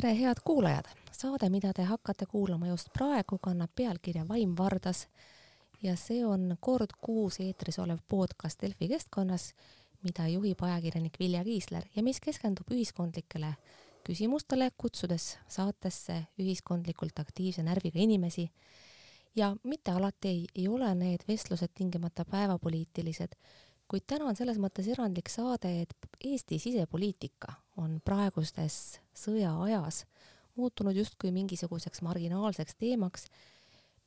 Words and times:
tere, 0.00 0.20
head 0.20 0.34
kuulajad! 0.44 0.84
saade, 1.12 1.50
mida 1.52 1.72
te 1.76 1.84
hakkate 1.84 2.24
kuulama 2.26 2.70
just 2.70 2.88
praegu, 2.92 3.36
kannab 3.42 3.70
pealkirja 3.76 4.22
Vaim 4.28 4.54
Vardas 4.58 5.02
ja 5.82 5.92
see 5.96 6.22
on 6.24 6.54
kord 6.60 6.94
kuus 7.04 7.36
eetris 7.44 7.78
olev 7.78 7.98
podcast 8.08 8.62
Delfi 8.62 8.88
keskkonnas, 8.88 9.50
mida 10.02 10.28
juhib 10.32 10.62
ajakirjanik 10.64 11.20
Vilja 11.20 11.44
Kiisler 11.44 11.84
ja 11.96 12.02
mis 12.02 12.20
keskendub 12.20 12.72
ühiskondlikele 12.72 13.52
küsimustele, 14.06 14.70
kutsudes 14.76 15.34
saatesse 15.48 16.22
ühiskondlikult 16.40 17.20
aktiivse 17.20 17.62
närviga 17.62 18.00
inimesi. 18.00 18.48
ja 19.36 19.56
mitte 19.64 19.90
alati 19.90 20.28
ei, 20.28 20.46
ei 20.54 20.68
ole 20.68 20.94
need 20.94 21.28
vestlused 21.28 21.74
tingimata 21.74 22.24
päevapoliitilised 22.24 23.36
kuid 23.90 24.06
täna 24.06 24.28
on 24.30 24.36
selles 24.38 24.58
mõttes 24.62 24.86
erandlik 24.88 25.28
saade, 25.28 25.80
et 25.82 25.94
Eesti 26.24 26.58
sisepoliitika 26.62 27.52
on 27.80 27.98
praegustes 28.04 29.00
sõjaajas 29.16 30.04
muutunud 30.58 30.96
justkui 30.96 31.32
mingisuguseks 31.32 32.02
marginaalseks 32.04 32.76
teemaks, 32.80 33.26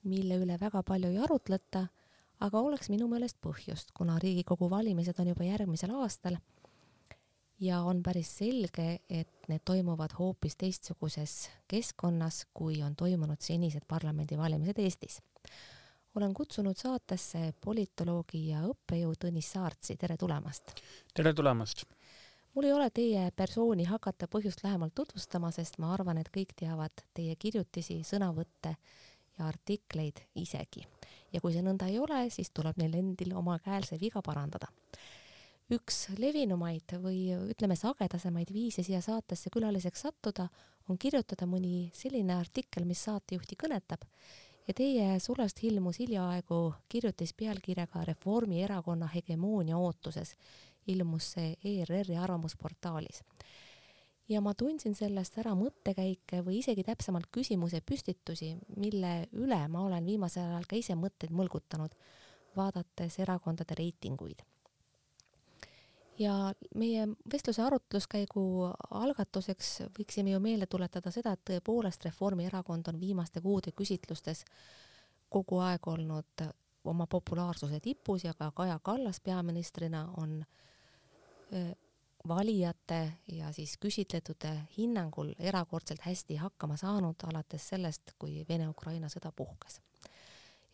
mille 0.03 0.37
üle 0.43 0.57
väga 0.61 0.83
palju 0.85 1.09
ei 1.13 1.21
arutleta, 1.23 1.87
aga 2.43 2.61
oleks 2.61 2.91
minu 2.93 3.07
meelest 3.09 3.39
põhjust, 3.41 3.93
kuna 3.95 4.19
Riigikogu 4.21 4.69
valimised 4.69 5.19
on 5.19 5.31
juba 5.31 5.47
järgmisel 5.47 5.95
aastal 5.97 6.37
ja 7.63 7.79
on 7.87 8.03
päris 8.03 8.29
selge, 8.37 8.99
et 9.09 9.47
need 9.47 9.63
toimuvad 9.65 10.17
hoopis 10.19 10.57
teistsuguses 10.59 11.37
keskkonnas, 11.71 12.43
kui 12.53 12.81
on 12.83 12.97
toimunud 12.99 13.41
senised 13.41 13.87
parlamendivalimised 13.87 14.83
Eestis 14.83 15.21
olen 16.15 16.33
kutsunud 16.33 16.77
saatesse 16.77 17.53
politoloogi 17.63 18.43
ja 18.51 18.61
õppejõu 18.69 19.15
Tõnis 19.17 19.49
Saartsi, 19.55 19.97
tere 19.97 20.17
tulemast! 20.17 20.75
tere 21.13 21.33
tulemast! 21.33 21.87
Mul 22.55 22.67
ei 22.67 22.73
ole 22.73 22.89
teie 22.93 23.23
persooni 23.35 23.85
hakata 23.89 24.27
põhjust 24.27 24.63
lähemalt 24.63 24.95
tutvustama, 24.95 25.51
sest 25.51 25.79
ma 25.81 25.93
arvan, 25.93 26.19
et 26.21 26.29
kõik 26.33 26.53
teavad 26.59 27.05
teie 27.13 27.35
kirjutisi, 27.35 28.01
sõnavõtte 28.07 28.75
ja 29.37 29.47
artikleid 29.47 30.21
isegi. 30.35 30.85
ja 31.33 31.41
kui 31.41 31.53
see 31.53 31.65
nõnda 31.65 31.87
ei 31.89 31.97
ole, 31.99 32.27
siis 32.29 32.51
tuleb 32.53 32.77
neil 32.77 32.93
endil 32.93 33.33
oma 33.35 33.57
käel 33.59 33.85
see 33.87 33.99
viga 33.99 34.21
parandada. 34.21 34.67
üks 35.73 36.09
levinumaid 36.19 36.97
või 37.01 37.33
ütleme, 37.49 37.75
sagedasemaid 37.75 38.51
viise 38.53 38.83
siia 38.83 39.01
saatesse 39.01 39.49
külaliseks 39.49 40.01
sattuda 40.01 40.49
on 40.89 40.97
kirjutada 40.97 41.45
mõni 41.45 41.89
selline 41.93 42.35
artikkel, 42.35 42.85
mis 42.85 43.03
saatejuhti 43.03 43.55
kõnetab 43.55 44.03
ja 44.67 44.73
teie 44.73 45.19
sulest 45.19 45.59
ilmus 45.63 45.99
hiljaaegu 45.99 46.73
kirjutis 46.89 47.33
pealkirjaga 47.33 48.05
Reformierakonna 48.07 49.09
hegemoonia 49.15 49.77
ootuses, 49.77 50.35
ilmus 50.87 51.31
see 51.35 51.55
ERR-i 51.63 52.17
arvamusportaalis. 52.17 53.23
ja 54.29 54.41
ma 54.41 54.53
tundsin 54.53 54.95
sellest 54.95 55.37
ära 55.37 55.51
mõttekäike 55.55 56.41
või 56.45 56.59
isegi 56.61 56.83
täpsemalt 56.83 57.27
küsimuse 57.31 57.81
püstitusi, 57.81 58.55
mille 58.77 59.27
üle 59.33 59.67
ma 59.67 59.83
olen 59.83 60.05
viimasel 60.05 60.47
ajal 60.47 60.65
ka 60.69 60.75
ise 60.79 60.95
mõtteid 60.95 61.31
mõlgutanud, 61.31 61.95
vaadates 62.55 63.19
erakondade 63.19 63.75
reitinguid 63.75 64.43
ja 66.19 66.53
meie 66.75 67.07
vestluse 67.31 67.61
arutluskäigu 67.63 68.43
algatuseks 68.91 69.71
võiksime 69.97 70.33
ju 70.33 70.39
meelde 70.39 70.67
tuletada 70.69 71.11
seda, 71.11 71.33
et 71.33 71.45
tõepoolest 71.49 72.05
Reformierakond 72.05 72.87
on 72.91 72.99
viimaste 72.99 73.41
kuude 73.41 73.73
küsitlustes 73.75 74.43
kogu 75.29 75.59
aeg 75.65 75.87
olnud 75.87 76.45
oma 76.83 77.07
populaarsuse 77.07 77.79
tipus 77.79 78.25
ja 78.27 78.33
ka 78.37 78.51
Kaja 78.51 78.79
Kallas 78.83 79.19
peaministrina 79.19 80.05
on 80.17 80.43
valijate 82.27 83.13
ja 83.27 83.51
siis 83.51 83.77
küsitletute 83.77 84.51
hinnangul 84.77 85.33
erakordselt 85.39 86.01
hästi 86.01 86.35
hakkama 86.39 86.77
saanud 86.77 87.25
alates 87.27 87.67
sellest, 87.73 88.13
kui 88.19 88.45
Vene-Ukraina 88.49 89.09
sõda 89.11 89.31
puhkes. 89.35 89.81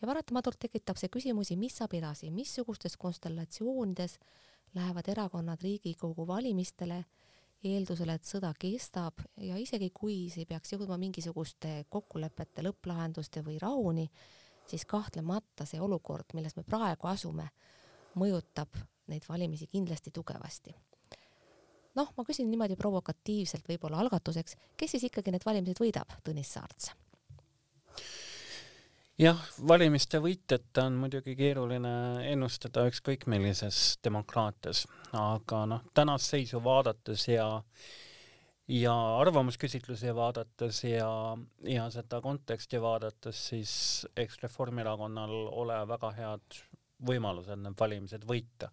ja 0.00 0.06
paratamatult 0.06 0.58
tekitab 0.58 0.96
see 0.96 1.08
küsimusi, 1.08 1.56
mis 1.56 1.76
saab 1.76 1.94
edasi, 1.94 2.30
missugustes 2.30 2.96
konstellatsioonides 2.96 4.18
lähevad 4.74 5.08
erakonnad 5.08 5.62
Riigikogu 5.62 6.26
valimistele 6.26 7.04
eeldusel, 7.64 8.08
et 8.08 8.24
sõda 8.24 8.52
kestab 8.58 9.20
ja 9.36 9.58
isegi 9.60 9.90
kui 9.90 10.28
see 10.32 10.46
peaks 10.48 10.72
jõudma 10.72 10.96
mingisuguste 11.00 11.84
kokkulepete, 11.88 12.62
lõpplahenduste 12.62 13.42
või 13.44 13.58
rahuni, 13.60 14.06
siis 14.70 14.86
kahtlemata 14.86 15.66
see 15.66 15.80
olukord, 15.80 16.30
milles 16.34 16.56
me 16.56 16.62
praegu 16.62 17.10
asume, 17.10 17.50
mõjutab 18.14 18.78
neid 19.10 19.26
valimisi 19.28 19.68
kindlasti 19.70 20.12
tugevasti. 20.14 20.74
noh, 21.98 22.12
ma 22.16 22.24
küsin 22.24 22.50
niimoodi 22.50 22.76
provokatiivselt 22.78 23.68
võib-olla 23.68 24.00
algatuseks, 24.04 24.56
kes 24.76 24.96
siis 24.96 25.08
ikkagi 25.10 25.34
need 25.34 25.46
valimised 25.46 25.82
võidab, 25.82 26.18
Tõnis 26.24 26.52
Saarts? 26.56 26.92
jah, 29.20 29.40
valimiste 29.68 30.20
võitjat 30.22 30.78
on 30.84 31.00
muidugi 31.02 31.34
keeruline 31.36 31.94
ennustada 32.30 32.86
ükskõik 32.88 33.26
millises 33.28 33.98
demokraatias, 34.04 34.86
aga 35.12 35.64
noh, 35.74 35.82
tänast 35.94 36.30
seisu 36.32 36.62
vaadates 36.64 37.26
ja 37.28 37.50
ja 38.70 38.94
arvamusküsitlusi 39.18 40.14
vaadates 40.14 40.84
ja, 40.84 41.36
ja 41.66 41.88
seda 41.90 42.20
konteksti 42.22 42.80
vaadates, 42.82 43.46
siis 43.48 43.72
eks 44.16 44.38
Reformierakonnal 44.44 45.32
ole 45.62 45.78
väga 45.90 46.12
head 46.14 46.60
võimalused 47.06 47.58
need 47.64 47.74
valimised 47.80 48.26
võita. 48.28 48.70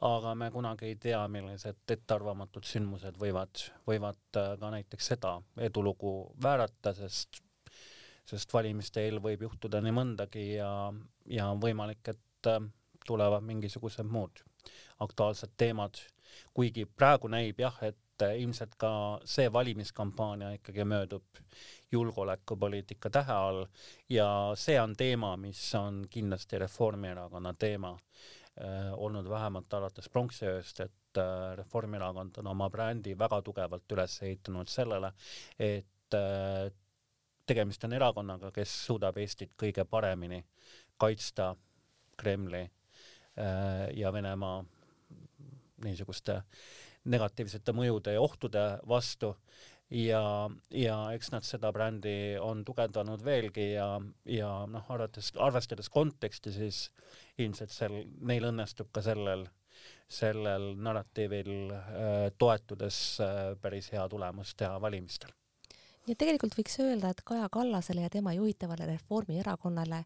Aga 0.00 0.34
me 0.34 0.50
kunagi 0.50 0.86
ei 0.88 0.96
tea, 0.96 1.20
millised 1.28 1.90
ettearvamatud 1.92 2.64
sündmused 2.64 3.18
võivad, 3.20 3.64
võivad 3.86 4.20
ka 4.32 4.70
näiteks 4.72 5.10
seda 5.12 5.34
edulugu 5.60 6.32
väärata, 6.42 6.94
sest 6.96 7.42
sest 8.28 8.52
valimiste 8.54 9.02
eel 9.04 9.20
võib 9.22 9.44
juhtuda 9.46 9.80
nii 9.82 9.94
mõndagi 9.96 10.46
ja, 10.54 10.70
ja 11.28 11.48
on 11.52 11.60
võimalik, 11.62 12.14
et 12.14 12.50
äh, 12.50 12.62
tulevad 13.06 13.44
mingisugused 13.46 14.06
muud 14.08 14.42
aktuaalsed 15.02 15.56
teemad, 15.58 15.98
kuigi 16.54 16.86
praegu 16.86 17.28
näib 17.32 17.60
jah, 17.60 17.76
et 17.82 18.24
äh, 18.24 18.36
ilmselt 18.44 18.76
ka 18.80 18.92
see 19.28 19.48
valimiskampaania 19.52 20.52
ikkagi 20.58 20.86
möödub 20.88 21.42
julgeolekupoliitika 21.92 23.10
tähe 23.10 23.34
all 23.34 23.64
ja 24.08 24.28
see 24.56 24.78
on 24.80 24.94
teema, 24.96 25.34
mis 25.36 25.64
on 25.76 26.04
kindlasti 26.10 26.62
Reformierakonna 26.62 27.54
teema. 27.58 27.96
äh, 27.96 28.41
olnud 28.96 29.28
vähemalt 29.28 29.74
alates 29.74 30.08
pronksiööst, 30.12 30.80
et 30.84 31.18
äh, 31.18 31.54
Reformierakond 31.56 32.36
on 32.42 32.50
oma 32.52 32.68
brändi 32.70 33.14
väga 33.18 33.40
tugevalt 33.42 33.92
üles 33.96 34.18
ehitanud 34.22 34.68
sellele, 34.68 35.12
et 35.58 36.16
äh, 36.18 36.68
tegemist 37.46 37.84
on 37.84 37.96
erakonnaga, 37.96 38.52
kes 38.52 38.74
suudab 38.86 39.16
Eestit 39.18 39.56
kõige 39.58 39.84
paremini 39.88 40.42
kaitsta 41.00 41.54
Kremli 42.16 42.62
äh, 42.62 43.88
ja 43.96 44.12
Venemaa 44.12 44.62
niisuguste 45.82 46.42
negatiivsete 47.04 47.72
mõjude 47.74 48.12
ja 48.14 48.20
ohtude 48.22 48.62
vastu 48.88 49.32
ja, 49.92 50.50
ja 50.70 50.96
eks 51.14 51.32
nad 51.34 51.46
seda 51.46 51.72
brändi 51.74 52.38
on 52.40 52.64
tugevdanud 52.64 53.24
veelgi 53.24 53.72
ja, 53.74 53.88
ja 54.28 54.52
noh, 54.70 54.88
arvates, 54.94 55.32
arvestades 55.36 55.90
konteksti, 55.92 56.52
siis 56.54 56.86
ilmselt 57.42 57.74
sel, 57.74 57.98
neil 58.20 58.48
õnnestub 58.48 58.92
ka 58.94 59.04
sellel, 59.04 59.44
sellel 60.08 60.72
narratiivil 60.80 61.54
äh, 61.76 62.26
toetudes 62.38 62.98
äh, 63.20 63.52
päris 63.60 63.92
hea 63.92 64.04
tulemus 64.08 64.54
teha 64.56 64.80
valimistel. 64.80 65.32
Nii 66.02 66.16
et 66.16 66.18
tegelikult 66.18 66.56
võiks 66.58 66.80
öelda, 66.82 67.12
et 67.12 67.20
Kaja 67.22 67.46
Kallasele 67.52 68.02
ja 68.02 68.10
tema 68.10 68.32
juhitavale 68.34 68.88
Reformierakonnale 68.88 70.00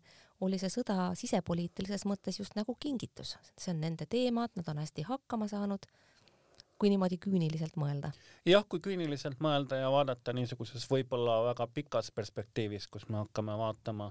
oli 0.44 0.58
see 0.60 0.68
sõda 0.68 1.14
sisepoliitilises 1.16 2.04
mõttes 2.04 2.36
just 2.36 2.56
nagu 2.58 2.74
kingitus, 2.80 3.38
see 3.56 3.72
on 3.72 3.80
nende 3.80 4.04
teemad, 4.04 4.52
nad 4.58 4.68
on 4.68 4.82
hästi 4.82 5.06
hakkama 5.08 5.48
saanud, 5.48 5.88
kui 6.78 6.90
niimoodi 6.92 7.18
küüniliselt 7.22 7.76
mõelda. 7.80 8.12
jah, 8.46 8.64
kui 8.68 8.80
küüniliselt 8.84 9.40
mõelda 9.42 9.80
ja 9.80 9.90
vaadata 9.92 10.34
niisuguses 10.36 10.84
võib-olla 10.90 11.38
väga 11.50 11.66
pikas 11.72 12.10
perspektiivis, 12.14 12.88
kus 12.92 13.08
me 13.08 13.22
hakkame 13.22 13.56
vaatama 13.58 14.10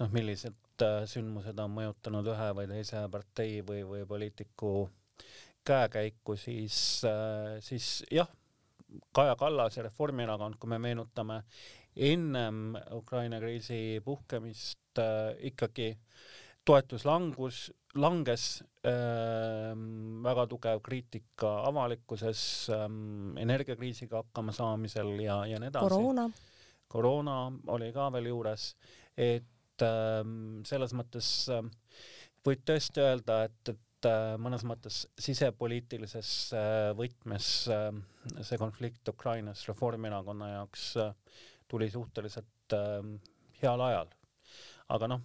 noh, 0.00 0.10
millised 0.14 0.84
äh, 0.84 1.02
sündmused 1.10 1.58
on 1.60 1.76
mõjutanud 1.76 2.32
ühe 2.34 2.50
või 2.56 2.70
teise 2.70 3.04
partei 3.12 3.60
või, 3.66 3.82
või 3.86 4.06
poliitiku 4.08 4.74
käekäiku, 5.66 6.36
siis, 6.40 7.04
äh, 7.08 7.58
siis 7.64 8.00
jah, 8.10 8.28
Kaja 9.14 9.36
Kallas 9.38 9.76
ja 9.76 9.84
Reformierakond, 9.86 10.56
kui 10.58 10.70
me 10.72 10.80
meenutame 10.82 11.44
ennem 11.94 12.74
Ukraina 12.96 13.38
kriisi 13.38 14.00
puhkemist 14.04 14.98
äh, 14.98 15.36
ikkagi 16.70 16.86
toetuslangus, 16.86 17.70
langes 17.94 18.62
äh, 18.86 19.74
väga 20.22 20.46
tugev 20.46 20.80
kriitika 20.82 21.66
avalikkuses 21.66 22.42
äh, 22.70 22.86
energiakriisiga 23.42 24.22
hakkama 24.22 24.52
saamisel 24.52 25.18
ja, 25.20 25.44
ja 25.46 25.58
nii 25.58 25.68
edasi. 25.68 25.88
koroona. 25.88 26.30
koroona 26.88 27.36
oli 27.66 27.92
ka 27.92 28.10
veel 28.12 28.30
juures, 28.30 28.74
et 29.16 29.82
äh, 29.82 30.22
selles 30.66 30.94
mõttes 30.94 31.48
äh, 31.50 31.64
võib 32.46 32.62
tõesti 32.66 33.02
öelda, 33.02 33.42
et, 33.48 33.72
et 33.74 34.08
äh, 34.08 34.36
mõnes 34.38 34.64
mõttes 34.64 35.02
sisepoliitilises 35.18 36.30
äh, 36.54 36.92
võtmes 36.96 37.50
äh, 37.72 37.90
see 38.42 38.60
konflikt 38.60 39.08
Ukrainas 39.10 39.66
Reformierakonna 39.68 40.54
jaoks 40.54 40.92
tuli 41.70 41.90
suhteliselt 41.90 42.74
heal 43.62 43.82
ajal. 43.82 44.08
aga 44.90 45.06
noh, 45.10 45.20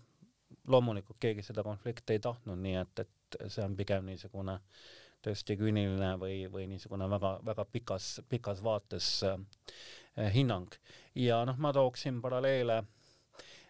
loomulikult 0.68 1.20
keegi 1.20 1.44
seda 1.46 1.64
konflikti 1.64 2.16
ei 2.16 2.22
tahtnud, 2.24 2.60
nii 2.62 2.78
et, 2.82 3.04
et 3.06 3.38
see 3.52 3.64
on 3.66 3.76
pigem 3.78 4.06
niisugune 4.10 4.60
tõesti 5.26 5.58
küüniline 5.58 6.12
või, 6.22 6.46
või 6.52 6.68
niisugune 6.70 7.08
väga-väga 7.10 7.66
pikas, 7.72 8.10
pikas 8.30 8.62
vaates 8.64 9.10
äh, 9.26 9.38
hinnang. 10.34 10.74
ja 11.16 11.44
noh, 11.48 11.58
ma 11.58 11.74
tooksin 11.74 12.22
paralleele, 12.22 12.82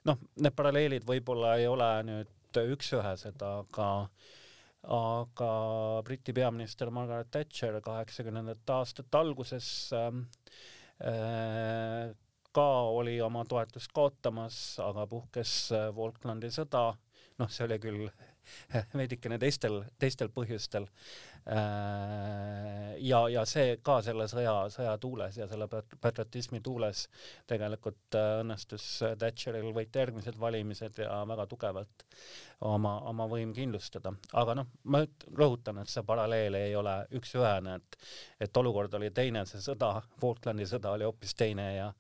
noh, 0.05 0.25
need 0.39 0.55
paralleelid 0.55 1.07
võib-olla 1.07 1.55
ei 1.59 1.67
ole 1.67 1.91
nüüd 2.07 2.59
üks-ühesed, 2.75 3.41
aga 3.43 3.89
aga 4.85 5.49
Briti 6.05 6.33
peaminister 6.33 6.91
Margaret 6.93 7.31
Thatcher 7.33 7.79
kaheksakümnendate 7.81 8.73
aastate 8.73 9.17
alguses 9.17 9.67
ähm, 9.97 10.19
äh, 11.01 12.13
ka 12.55 12.67
oli 12.95 13.17
oma 13.21 13.43
toetust 13.49 13.91
kaotamas, 13.95 14.57
aga 14.83 15.05
puhkes 15.11 15.55
äh, 15.75 15.89
Falklandi 15.95 16.51
sõda, 16.53 16.87
noh, 17.41 17.51
see 17.51 17.67
oli 17.67 17.79
küll 17.83 18.07
veidikene 18.99 19.39
teistel, 19.41 19.81
teistel 19.99 20.31
põhjustel. 20.33 20.87
Äh, 21.45 22.95
ja, 23.05 23.19
ja 23.29 23.43
see 23.45 23.75
ka 23.85 23.99
selle 24.05 24.25
sõja, 24.31 24.53
sõja 24.73 24.95
tuules 25.01 25.37
ja 25.37 25.45
selle 25.49 25.67
patriotismi 25.69 26.61
tuules 26.65 27.03
tegelikult 27.45 28.17
äh, 28.17 28.39
õnnestus 28.41 28.87
Thatcheril 29.21 29.69
võita 29.75 30.01
järgmised 30.01 30.39
valimised 30.41 31.03
ja 31.03 31.19
väga 31.29 31.45
tugevalt 31.51 32.05
oma, 32.65 32.95
oma 33.11 33.27
võim 33.29 33.53
kindlustada. 33.53 34.15
aga 34.33 34.55
noh, 34.57 34.71
ma 34.89 35.03
rõhutan, 35.37 35.83
et 35.83 35.91
see 35.91 36.05
paralleel 36.07 36.57
ei 36.57 36.73
ole 36.75 36.95
üks-ühene, 37.19 37.77
et, 37.77 37.99
et 38.47 38.57
olukord 38.57 38.97
oli 38.97 39.11
teine, 39.13 39.45
see 39.45 39.61
sõda, 39.61 39.99
Falklandi 40.21 40.65
sõda 40.69 40.95
oli 40.97 41.05
hoopis 41.05 41.37
teine 41.37 41.69
ja 41.75 41.91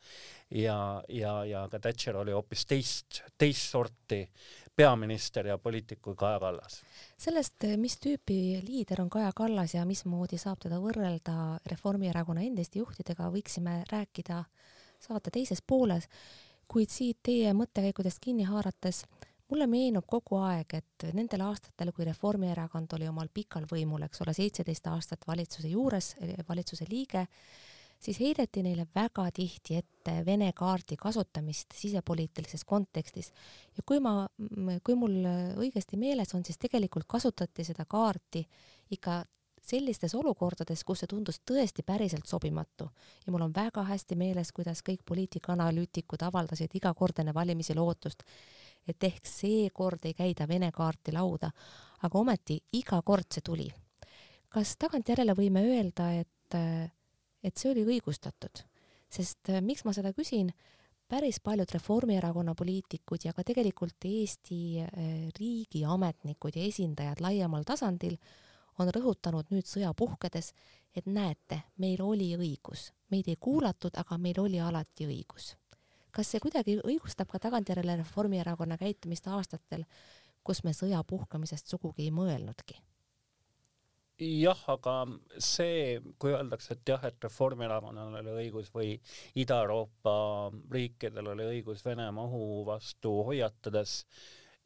ja, 0.49 1.03
ja, 1.09 1.33
ja 1.45 1.65
ka 1.71 1.79
Thatcher 1.79 2.17
oli 2.19 2.33
hoopis 2.35 2.65
teist, 2.69 3.23
teist 3.37 3.71
sorti 3.71 4.21
peaminister 4.75 5.47
ja 5.47 5.57
poliitik 5.57 6.01
kui 6.01 6.15
Kaja 6.15 6.39
Kallas. 6.39 6.81
sellest, 7.17 7.63
mis 7.77 7.97
tüüpi 8.03 8.61
liider 8.65 9.01
on 9.01 9.09
Kaja 9.09 9.31
Kallas 9.35 9.73
ja 9.73 9.85
mismoodi 9.85 10.37
saab 10.37 10.59
teda 10.63 10.79
võrrelda 10.83 11.59
Reformierakonna 11.71 12.43
endiste 12.43 12.79
juhtidega, 12.79 13.31
võiksime 13.31 13.83
rääkida 13.91 14.43
saate 14.99 15.31
teises 15.31 15.61
pooles, 15.61 16.09
kuid 16.67 16.89
siit 16.89 17.21
teie 17.23 17.53
mõttekäikudest 17.53 18.19
kinni 18.21 18.43
haarates 18.43 19.05
mulle 19.51 19.67
meenub 19.69 20.05
kogu 20.09 20.39
aeg, 20.41 20.73
et 20.73 21.07
nendel 21.13 21.45
aastatel, 21.45 21.91
kui 21.93 22.05
Reformierakond 22.07 22.97
oli 22.97 23.07
omal 23.09 23.29
pikal 23.33 23.67
võimul, 23.69 24.07
eks 24.07 24.23
ole, 24.25 24.33
seitseteist 24.33 24.87
aastat 24.89 25.27
valitsuse 25.27 25.69
juures, 25.69 26.15
valitsuse 26.49 26.87
liige, 26.89 27.27
siis 27.99 28.19
heideti 28.19 28.63
neile 28.63 28.87
väga 28.95 29.27
tihti 29.33 29.75
ette 29.79 30.15
Vene 30.25 30.51
kaardi 30.53 30.97
kasutamist 30.97 31.73
sisepoliitilises 31.73 32.65
kontekstis. 32.65 33.31
ja 33.77 33.83
kui 33.85 33.99
ma, 33.99 34.27
kui 34.83 34.95
mul 34.95 35.15
õigesti 35.57 35.97
meeles 35.97 36.33
on, 36.35 36.45
siis 36.45 36.57
tegelikult 36.61 37.05
kasutati 37.07 37.63
seda 37.63 37.85
kaarti 37.85 38.45
ikka 38.91 39.23
sellistes 39.65 40.15
olukordades, 40.15 40.83
kus 40.83 41.01
see 41.01 41.09
tundus 41.09 41.39
tõesti 41.49 41.83
päriselt 41.85 42.27
sobimatu 42.29 42.89
ja 43.25 43.33
mul 43.33 43.47
on 43.47 43.55
väga 43.55 43.83
hästi 43.89 44.17
meeles, 44.19 44.51
kuidas 44.53 44.83
kõik 44.85 45.01
poliitikaanalüütikud 45.05 46.21
avaldasid 46.27 46.75
iga 46.77 46.93
kord 46.93 47.19
enne 47.19 47.33
valimisi 47.33 47.75
lootust, 47.75 48.23
et 48.87 49.03
ehk 49.03 49.25
seekord 49.25 50.05
ei 50.05 50.13
käida 50.13 50.47
Vene 50.47 50.71
kaarti 50.71 51.15
lauda, 51.15 51.49
aga 52.03 52.19
ometi 52.19 52.59
iga 52.77 53.01
kord 53.01 53.31
see 53.31 53.41
tuli. 53.41 53.71
kas 54.49 54.77
tagantjärele 54.77 55.33
võime 55.35 55.65
öelda, 55.67 56.11
et 56.21 56.55
et 57.45 57.57
see 57.57 57.71
oli 57.71 57.85
õigustatud. 57.85 58.63
sest 59.09 59.51
äh, 59.53 59.61
miks 59.61 59.85
ma 59.85 59.93
seda 59.93 60.11
küsin, 60.17 60.49
päris 61.07 61.39
paljud 61.39 61.69
Reformierakonna 61.71 62.55
poliitikud 62.57 63.27
ja 63.27 63.33
ka 63.33 63.43
tegelikult 63.45 64.07
Eesti 64.09 64.59
äh, 64.81 64.89
riigi 65.39 65.85
ametnikud 65.85 66.57
ja 66.57 66.65
esindajad 66.65 67.21
laiemal 67.21 67.63
tasandil 67.63 68.17
on 68.79 68.89
rõhutanud 68.91 69.51
nüüd 69.53 69.69
sõja 69.69 69.93
puhkedes, 69.95 70.51
et 70.95 71.05
näete, 71.05 71.61
meil 71.77 72.01
oli 72.03 72.33
õigus, 72.35 72.89
meid 73.11 73.29
ei 73.31 73.37
kuulatud, 73.39 73.95
aga 73.95 74.17
meil 74.17 74.41
oli 74.41 74.59
alati 74.59 75.07
õigus. 75.07 75.55
kas 76.15 76.29
see 76.31 76.39
kuidagi 76.39 76.77
õigustab 76.79 77.27
ka 77.27 77.39
tagantjärele 77.43 77.97
Reformierakonna 77.99 78.77
käitumist 78.79 79.27
aastatel, 79.27 79.83
kus 80.43 80.63
me 80.63 80.71
sõja 80.73 81.03
puhkamisest 81.03 81.67
sugugi 81.67 82.07
ei 82.07 82.11
mõelnudki? 82.11 82.79
Jah, 84.19 84.61
aga 84.71 84.93
see, 85.41 85.99
kui 86.19 86.31
öeldakse, 86.33 86.75
et 86.75 86.89
jah, 86.89 87.03
et 87.07 87.23
Reformierakonnal 87.23 88.15
oli 88.21 88.33
õigus 88.45 88.71
või 88.73 88.93
Ida-Euroopa 89.41 90.15
riikidel 90.71 91.33
oli 91.33 91.49
õigus 91.57 91.83
Venemaa 91.85 92.23
ohu 92.23 92.63
vastu 92.67 93.11
hoiatades, 93.27 93.97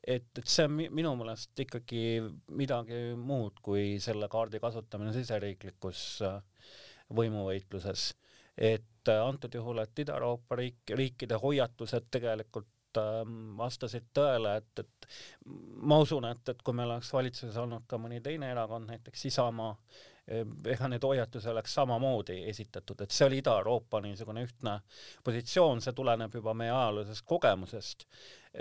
et, 0.06 0.30
et 0.38 0.46
see 0.46 0.68
on 0.70 0.78
minu 0.78 1.16
meelest 1.18 1.66
ikkagi 1.66 2.22
midagi 2.58 3.02
muud 3.18 3.60
kui 3.66 3.98
selle 4.04 4.30
kaardi 4.30 4.62
kasutamine 4.62 5.14
siseriiklikus 5.18 6.04
äh, 6.28 6.42
võimuvõitluses. 7.10 8.14
et 8.56 9.10
äh, 9.10 9.24
antud 9.26 9.56
juhul, 9.56 9.82
et 9.82 10.06
Ida-Euroopa 10.06 10.62
riik, 10.62 10.94
riikide 10.94 11.42
hoiatused 11.42 12.12
tegelikult 12.12 12.70
vastasid 13.58 14.10
tõele, 14.16 14.56
et, 14.58 14.80
et 14.84 15.08
ma 15.90 16.00
usun, 16.02 16.26
et, 16.30 16.50
et 16.50 16.64
kui 16.64 16.74
meil 16.74 16.90
oleks 16.90 17.12
valitsuses 17.14 17.58
olnud 17.58 17.86
ka 17.88 18.00
mõni 18.02 18.22
teine 18.26 18.50
erakond, 18.52 18.90
näiteks 18.90 19.26
Isamaa, 19.30 19.76
ega 20.30 20.88
need 20.92 21.04
hoiatusi 21.04 21.50
oleks 21.50 21.74
samamoodi 21.74 22.44
esitatud, 22.50 23.02
et 23.02 23.14
see 23.14 23.26
oli 23.26 23.40
Ida-Euroopa 23.42 24.02
niisugune 24.06 24.44
ühtne 24.46 24.76
positsioon, 25.26 25.82
see 25.82 25.96
tuleneb 25.98 26.36
juba 26.38 26.54
meie 26.54 26.72
ajaloolisest 26.74 27.26
kogemusest. 27.26 28.06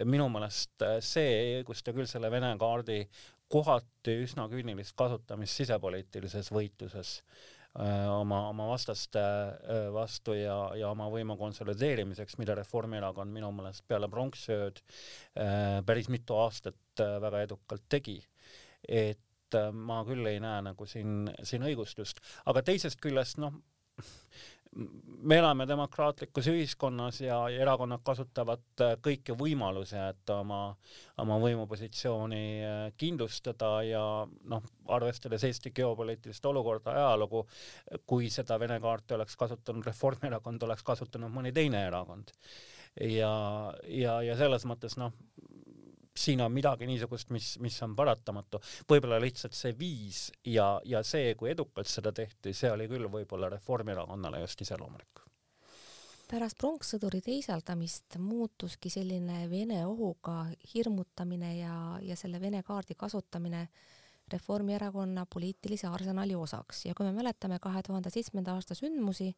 minu 0.04 0.28
meelest 0.28 0.82
eh, 0.84 0.98
see 1.00 1.28
ei 1.40 1.52
õigusta 1.58 1.92
küll 1.96 2.08
selle 2.08 2.30
Vene 2.30 2.54
kaardi 2.60 3.02
kohati 3.48 4.16
üsna 4.24 4.48
küünilist 4.48 4.96
kasutamist 4.96 5.60
sisepoliitilises 5.60 6.50
võitluses 6.52 7.14
Äh, 7.20 7.57
oma, 7.78 8.40
oma 8.50 8.66
vastaste 8.72 9.20
äh, 9.22 9.86
vastu 9.94 10.34
ja, 10.34 10.56
ja 10.78 10.90
oma 10.90 11.08
võimu 11.12 11.36
konsolideerimiseks, 11.38 12.38
mida 12.40 12.56
Reformierakond 12.58 13.32
minu 13.34 13.50
meelest 13.54 13.84
peale 13.88 14.08
pronksööd 14.10 14.82
äh, 14.82 15.78
päris 15.86 16.10
mitu 16.12 16.38
aastat 16.40 17.04
väga 17.22 17.44
edukalt 17.46 17.86
tegi. 17.88 18.18
et 18.88 19.56
ma 19.72 20.02
küll 20.04 20.26
ei 20.28 20.40
näe 20.42 20.60
nagu 20.66 20.86
siin, 20.86 21.30
siin 21.46 21.62
õigustust, 21.64 22.20
aga 22.50 22.60
teisest 22.66 22.98
küljest 23.00 23.38
noh, 23.40 23.54
me 24.76 25.36
elame 25.36 25.66
demokraatlikus 25.68 26.46
ühiskonnas 26.52 27.20
ja, 27.20 27.38
erakonnad 27.48 28.02
kasutavad 28.06 28.82
äh, 28.84 28.94
kõiki 29.02 29.34
võimalusi, 29.38 29.96
et 29.98 30.30
oma, 30.32 30.60
oma 31.22 31.38
võimupositsiooni 31.42 32.42
äh, 32.62 32.78
kindlustada 33.00 33.72
ja 33.86 34.02
noh, 34.52 34.64
arvestades 34.94 35.44
Eesti 35.48 35.72
geopoliitilist 35.74 36.46
olukorda, 36.46 36.94
ajalugu, 36.94 37.44
kui 38.06 38.30
seda 38.30 38.58
Vene 38.60 38.78
kaarti 38.80 39.16
oleks 39.18 39.36
kasutanud 39.36 39.86
Reformierakond, 39.88 40.62
oleks 40.68 40.86
kasutanud 40.86 41.32
mõni 41.34 41.52
teine 41.52 41.86
erakond. 41.88 42.32
ja, 43.00 43.32
ja, 43.86 44.20
ja 44.22 44.36
selles 44.36 44.64
mõttes 44.66 44.96
noh, 44.98 45.12
siin 46.18 46.40
on 46.40 46.52
midagi 46.52 46.86
niisugust, 46.86 47.30
mis, 47.34 47.54
mis 47.62 47.76
on 47.82 47.94
paratamatu. 47.96 48.60
võib-olla 48.90 49.20
lihtsalt 49.22 49.54
see 49.54 49.74
viis 49.78 50.28
ja, 50.44 50.80
ja 50.84 51.02
see, 51.06 51.34
kui 51.38 51.52
edukalt 51.52 51.90
seda 51.90 52.12
tehti, 52.12 52.52
see 52.54 52.70
oli 52.72 52.88
küll 52.90 53.08
võib-olla 53.12 53.50
Reformierakonnale 53.54 54.40
just 54.44 54.60
iseloomulik. 54.66 55.24
pärast 56.28 56.58
pronkssõduri 56.60 57.22
teisaldamist 57.24 58.18
muutuski 58.18 58.90
selline 58.90 59.46
Vene 59.50 59.84
ohuga 59.86 60.42
hirmutamine 60.74 61.54
ja, 61.58 61.76
ja 62.02 62.16
selle 62.16 62.40
Vene 62.40 62.62
kaardi 62.62 62.94
kasutamine 62.94 63.68
Reformierakonna 64.32 65.26
poliitilise 65.26 65.86
arsenali 65.86 66.34
osaks 66.34 66.84
ja 66.86 66.94
kui 66.94 67.06
me 67.06 67.12
mäletame 67.16 67.58
kahe 67.58 67.82
tuhande 67.82 68.10
seitsmenda 68.10 68.52
aasta 68.54 68.74
sündmusi, 68.74 69.34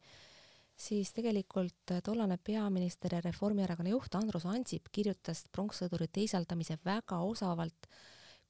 siis 0.81 1.11
tegelikult 1.13 1.93
tollane 2.03 2.37
peaminister 2.37 3.13
ja 3.15 3.21
Reformierakonna 3.21 3.93
juht 3.93 4.15
Andrus 4.17 4.47
Ansip 4.49 4.89
kirjutas 4.91 5.45
pronkssõduri 5.51 6.07
teisaldamise 6.07 6.79
väga 6.85 7.19
osavalt 7.25 7.87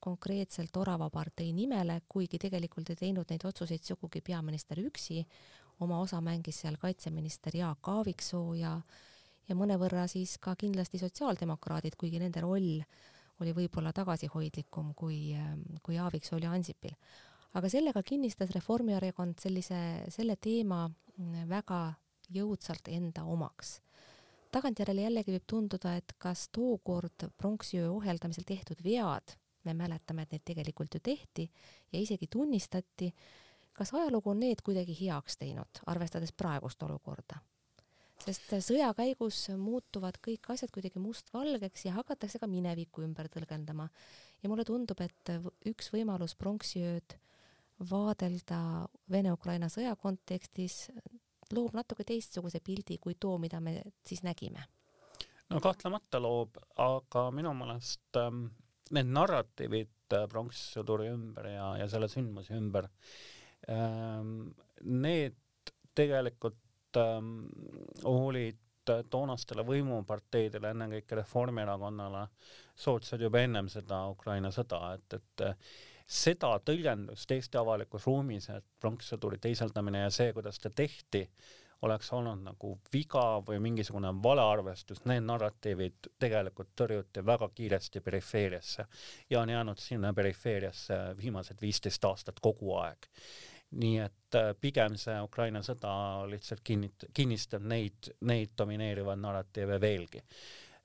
konkreetselt 0.01 0.77
Orava 0.77 1.09
partei 1.13 1.51
nimele, 1.53 1.99
kuigi 2.09 2.39
tegelikult 2.41 2.89
ei 2.89 2.99
teinud 3.03 3.29
neid 3.29 3.45
otsuseid 3.45 3.83
sugugi 3.85 4.21
peaminister 4.25 4.79
üksi, 4.81 5.21
oma 5.81 5.99
osa 6.01 6.21
mängis 6.21 6.63
seal 6.63 6.77
kaitseminister 6.81 7.57
Jaak 7.57 7.87
Aaviksoo 7.87 8.53
ja 8.57 8.77
ja 9.49 9.57
mõnevõrra 9.57 10.05
siis 10.07 10.37
ka 10.39 10.53
kindlasti 10.55 11.01
sotsiaaldemokraadid, 11.01 11.97
kuigi 11.99 12.21
nende 12.21 12.43
roll 12.43 12.79
oli 13.41 13.53
võib-olla 13.57 13.91
tagasihoidlikum 13.95 14.93
kui, 14.95 15.33
kui 15.83 15.97
Aaviksoo 15.99 16.37
oli 16.37 16.47
Ansipil. 16.47 16.95
aga 17.53 17.69
sellega 17.69 18.03
kinnistas 18.03 18.53
Reformierakond 18.55 19.41
sellise, 19.43 20.05
selle 20.09 20.37
teema 20.39 20.85
väga 21.49 21.81
jõudsalt 22.33 22.87
enda 22.87 23.23
omaks. 23.23 23.81
tagantjärele 24.51 25.01
jällegi 25.01 25.31
võib 25.31 25.45
tunduda, 25.47 25.95
et 25.95 26.13
kas 26.17 26.49
tookord 26.49 27.29
pronksiöö 27.37 27.89
ohjeldamisel 27.91 28.43
tehtud 28.43 28.83
vead 28.83 29.37
me 29.63 29.73
mäletame, 29.73 30.25
et 30.25 30.35
neid 30.35 30.43
tegelikult 30.45 30.95
ju 30.95 30.99
tehti 31.03 31.47
ja 31.91 31.99
isegi 31.99 32.27
tunnistati. 32.27 33.13
kas 33.73 33.93
ajalugu 33.93 34.29
on 34.29 34.39
need 34.39 34.61
kuidagi 34.63 34.93
heaks 34.99 35.37
teinud, 35.37 35.81
arvestades 35.85 36.31
praegust 36.31 36.83
olukorda? 36.83 37.39
sest 38.21 38.51
sõja 38.61 38.91
käigus 38.93 39.47
muutuvad 39.57 40.19
kõik 40.21 40.51
asjad 40.53 40.69
kuidagi 40.73 41.01
mustvalgeks 41.01 41.87
ja 41.87 41.95
hakatakse 41.95 42.39
ka 42.39 42.47
minevikku 42.47 43.01
ümber 43.01 43.29
tõlgendama. 43.29 43.89
ja 44.43 44.49
mulle 44.49 44.65
tundub, 44.65 45.01
et 45.01 45.33
üks 45.65 45.91
võimalus 45.93 46.35
pronksiööd 46.35 47.17
vaadelda 47.91 48.87
Vene-Ukraina 49.09 49.69
sõja 49.69 49.95
kontekstis 49.95 50.89
loob 51.55 51.75
natuke 51.77 52.05
teistsuguse 52.07 52.61
pildi 52.63 52.97
kui 53.01 53.15
too, 53.19 53.37
mida 53.41 53.59
me 53.59 53.81
siis 54.05 54.23
nägime. 54.23 54.63
no 55.49 55.59
kahtlemata 55.59 56.21
loob, 56.21 56.57
aga 56.79 57.27
minu 57.35 57.53
meelest 57.57 58.19
ähm, 58.21 58.45
need 58.95 59.11
narratiivid 59.11 60.15
äh, 60.15 60.27
pronkssõduri 60.31 61.11
ümber 61.11 61.51
ja, 61.51 61.67
ja 61.81 61.87
selle 61.91 62.09
sündmuse 62.11 62.55
ümber 62.57 62.87
ähm,, 63.69 64.51
need 64.83 65.37
tegelikult 65.95 66.99
ähm, 66.99 67.47
olid 68.07 68.59
toonastele 68.81 69.63
võimuparteidele, 69.63 70.71
ennekõike 70.73 71.19
Reformierakonnale, 71.19 72.25
soodsad 72.75 73.21
juba 73.21 73.43
ennem 73.45 73.69
seda 73.69 74.01
Ukraina 74.09 74.49
sõda, 74.51 74.79
et, 74.97 75.19
et 75.19 75.43
seda 76.11 76.51
tõlgendust 76.65 77.31
Eesti 77.31 77.59
avalikus 77.61 78.05
ruumis, 78.09 78.49
et 78.51 78.65
pronkssõduri 78.83 79.39
teisaldamine 79.41 80.03
ja 80.03 80.13
see, 80.13 80.33
kuidas 80.35 80.59
ta 80.59 80.69
tehti, 80.75 81.23
oleks 81.81 82.11
olnud 82.13 82.43
nagu 82.45 82.73
viga 82.93 83.23
või 83.45 83.57
mingisugune 83.63 84.11
valearvestus, 84.23 85.01
need 85.09 85.23
narratiivid 85.25 86.11
tegelikult 86.21 86.75
tõrjuti 86.77 87.23
väga 87.25 87.47
kiiresti 87.55 88.01
perifeeriasse 88.05 88.85
ja 89.29 89.41
on 89.41 89.49
jäänud 89.49 89.79
sinna 89.81 90.13
perifeeriasse 90.13 90.99
viimased 91.17 91.61
viisteist 91.61 92.05
aastat 92.05 92.39
kogu 92.41 92.75
aeg. 92.83 93.07
nii 93.71 93.97
et 94.03 94.35
äh, 94.35 94.49
pigem 94.61 94.97
see 94.99 95.15
Ukraina 95.23 95.61
sõda 95.63 95.91
lihtsalt 96.27 96.59
kinnit-, 96.69 97.07
kinnistab 97.13 97.63
neid, 97.63 98.11
neid 98.27 98.51
domineerivaid 98.57 99.21
narratiive 99.23 99.79
veelgi 99.81 100.21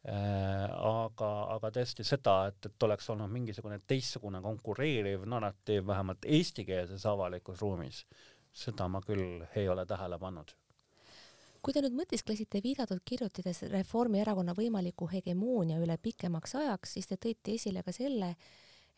aga, 0.07 1.31
aga 1.57 1.71
tõesti 1.75 2.05
seda, 2.07 2.37
et, 2.51 2.69
et 2.69 2.83
oleks 2.87 3.09
olnud 3.11 3.33
mingisugune 3.33 3.81
teistsugune 3.87 4.39
konkureeriv 4.45 5.25
narratiiv 5.27 5.87
vähemalt 5.87 6.29
eestikeelses 6.39 7.07
avalikus 7.11 7.61
ruumis, 7.65 8.05
seda 8.53 8.87
ma 8.89 9.01
küll 9.03 9.43
ei 9.57 9.69
ole 9.69 9.87
tähele 9.87 10.19
pannud. 10.19 10.55
Kui 11.67 11.75
te 11.75 11.83
nüüd 11.83 11.97
mõtisklesite 11.99 12.61
viidatud 12.63 13.01
kirjutides 13.03 13.65
Reformierakonna 13.73 14.53
võimaliku 14.55 15.09
hegemoonia 15.11 15.81
üle 15.83 15.97
pikemaks 15.99 16.55
ajaks, 16.61 16.93
siis 16.95 17.11
te 17.11 17.19
tõite 17.19 17.57
esile 17.57 17.83
ka 17.83 17.91
selle, 17.91 18.37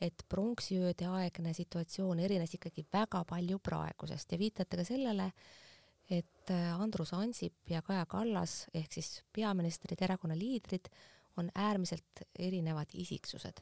et 0.04 0.24
pronksiööde 0.28 1.08
aegne 1.08 1.54
situatsioon 1.56 2.20
erines 2.20 2.52
ikkagi 2.54 2.84
väga 2.92 3.22
palju 3.24 3.58
praegusest 3.64 4.34
ja 4.34 4.38
viitate 4.38 4.76
ka 4.76 4.84
sellele, 4.84 5.30
et 6.10 6.50
äh, 6.50 6.80
Andrus 6.80 7.12
Ansip 7.14 7.70
ja 7.70 7.82
Kaja 7.82 8.06
Kallas 8.06 8.66
ehk 8.74 8.92
siis 8.92 9.22
peaministrid, 9.32 10.00
erakonna 10.02 10.36
liidrid 10.38 10.88
on 11.36 11.50
äärmiselt 11.54 12.24
erinevad 12.38 12.94
isiksused. 12.94 13.60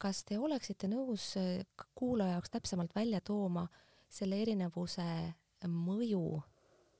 kas 0.00 0.24
te 0.24 0.38
oleksite 0.38 0.88
nõus 0.88 1.34
äh, 1.36 1.66
kuulaja 1.94 2.38
jaoks 2.38 2.50
täpsemalt 2.50 2.94
välja 2.94 3.20
tooma 3.20 3.66
selle 4.08 4.40
erinevuse 4.42 5.04
mõju 5.68 6.40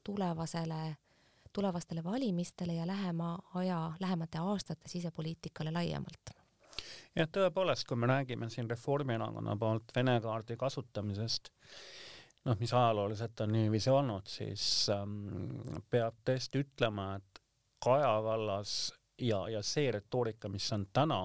tulevasele, 0.04 0.96
tulevastele 1.52 2.04
valimistele 2.04 2.74
ja 2.74 2.86
lähema 2.86 3.38
aja, 3.54 3.92
lähemate 4.00 4.38
aastate 4.38 4.88
sisepoliitikale 4.88 5.72
laiemalt? 5.72 6.34
jah, 7.16 7.28
tõepoolest, 7.32 7.86
kui 7.88 7.96
me 7.96 8.06
räägime 8.10 8.50
siin 8.50 8.70
Reformierakonna 8.70 9.56
poolt 9.56 9.94
Vene 9.96 10.20
kaardi 10.20 10.56
kasutamisest, 10.56 11.50
noh, 12.44 12.56
mis 12.60 12.72
ajalooliselt 12.74 13.40
on 13.44 13.52
niiviisi 13.52 13.90
olnud, 13.90 14.28
siis 14.30 14.64
ähm, 14.94 15.80
peab 15.90 16.22
tõesti 16.26 16.64
ütlema, 16.64 17.12
et 17.18 17.42
Kaja 17.84 18.12
Kallas 18.24 18.74
ja, 19.20 19.46
ja 19.48 19.62
see 19.64 19.90
retoorika, 19.92 20.48
mis 20.52 20.68
on 20.76 20.86
täna, 20.92 21.20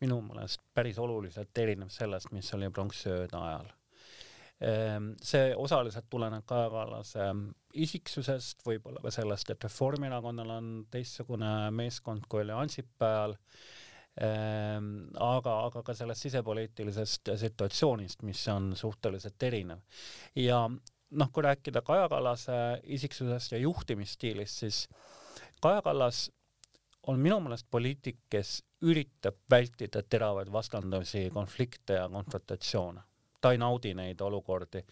minu 0.00 0.20
meelest 0.24 0.62
päris 0.74 0.98
oluliselt 0.98 1.58
erineb 1.58 1.90
sellest, 1.92 2.30
mis 2.32 2.48
oli 2.56 2.70
pronksiööde 2.72 3.36
ajal. 3.36 3.68
Ähm, 4.60 5.12
see 5.24 5.54
osaliselt 5.56 6.08
tuleneb 6.12 6.44
Kaja 6.48 6.70
Kallase 6.72 7.30
isiksusest, 7.80 8.64
võib-olla 8.66 9.02
ka 9.04 9.12
sellest, 9.14 9.52
et 9.52 9.64
Reformierakonnal 9.64 10.56
on 10.56 10.72
teistsugune 10.90 11.70
meeskond, 11.74 12.26
kui 12.28 12.42
oli 12.44 12.56
Ansipi 12.56 13.06
ajal 13.06 13.36
aga, 14.18 15.52
aga 15.66 15.82
ka 15.86 15.94
sellest 15.94 16.26
sisepoliitilisest 16.26 17.30
situatsioonist, 17.40 18.24
mis 18.26 18.42
on 18.52 18.72
suhteliselt 18.76 19.42
erinev. 19.42 19.78
ja 20.34 20.64
noh, 21.10 21.30
kui 21.32 21.42
rääkida 21.42 21.82
Kaja 21.82 22.08
Kallase 22.08 22.52
isiksusest 22.82 23.52
ja 23.52 23.58
juhtimisstiilist, 23.58 24.64
siis 24.64 24.88
Kaja 25.62 25.82
Kallas 25.82 26.30
on 27.06 27.20
minu 27.20 27.40
meelest 27.40 27.66
poliitik, 27.70 28.18
kes 28.30 28.60
üritab 28.84 29.36
vältida 29.50 30.02
teravaid 30.02 30.52
vastandusi, 30.52 31.28
konflikte 31.34 32.00
ja 32.00 32.08
konfrontatsioone. 32.08 33.00
ta 33.40 33.52
ei 33.52 33.58
naudi 33.58 33.94
neid 33.94 34.20
olukordi, 34.20 34.82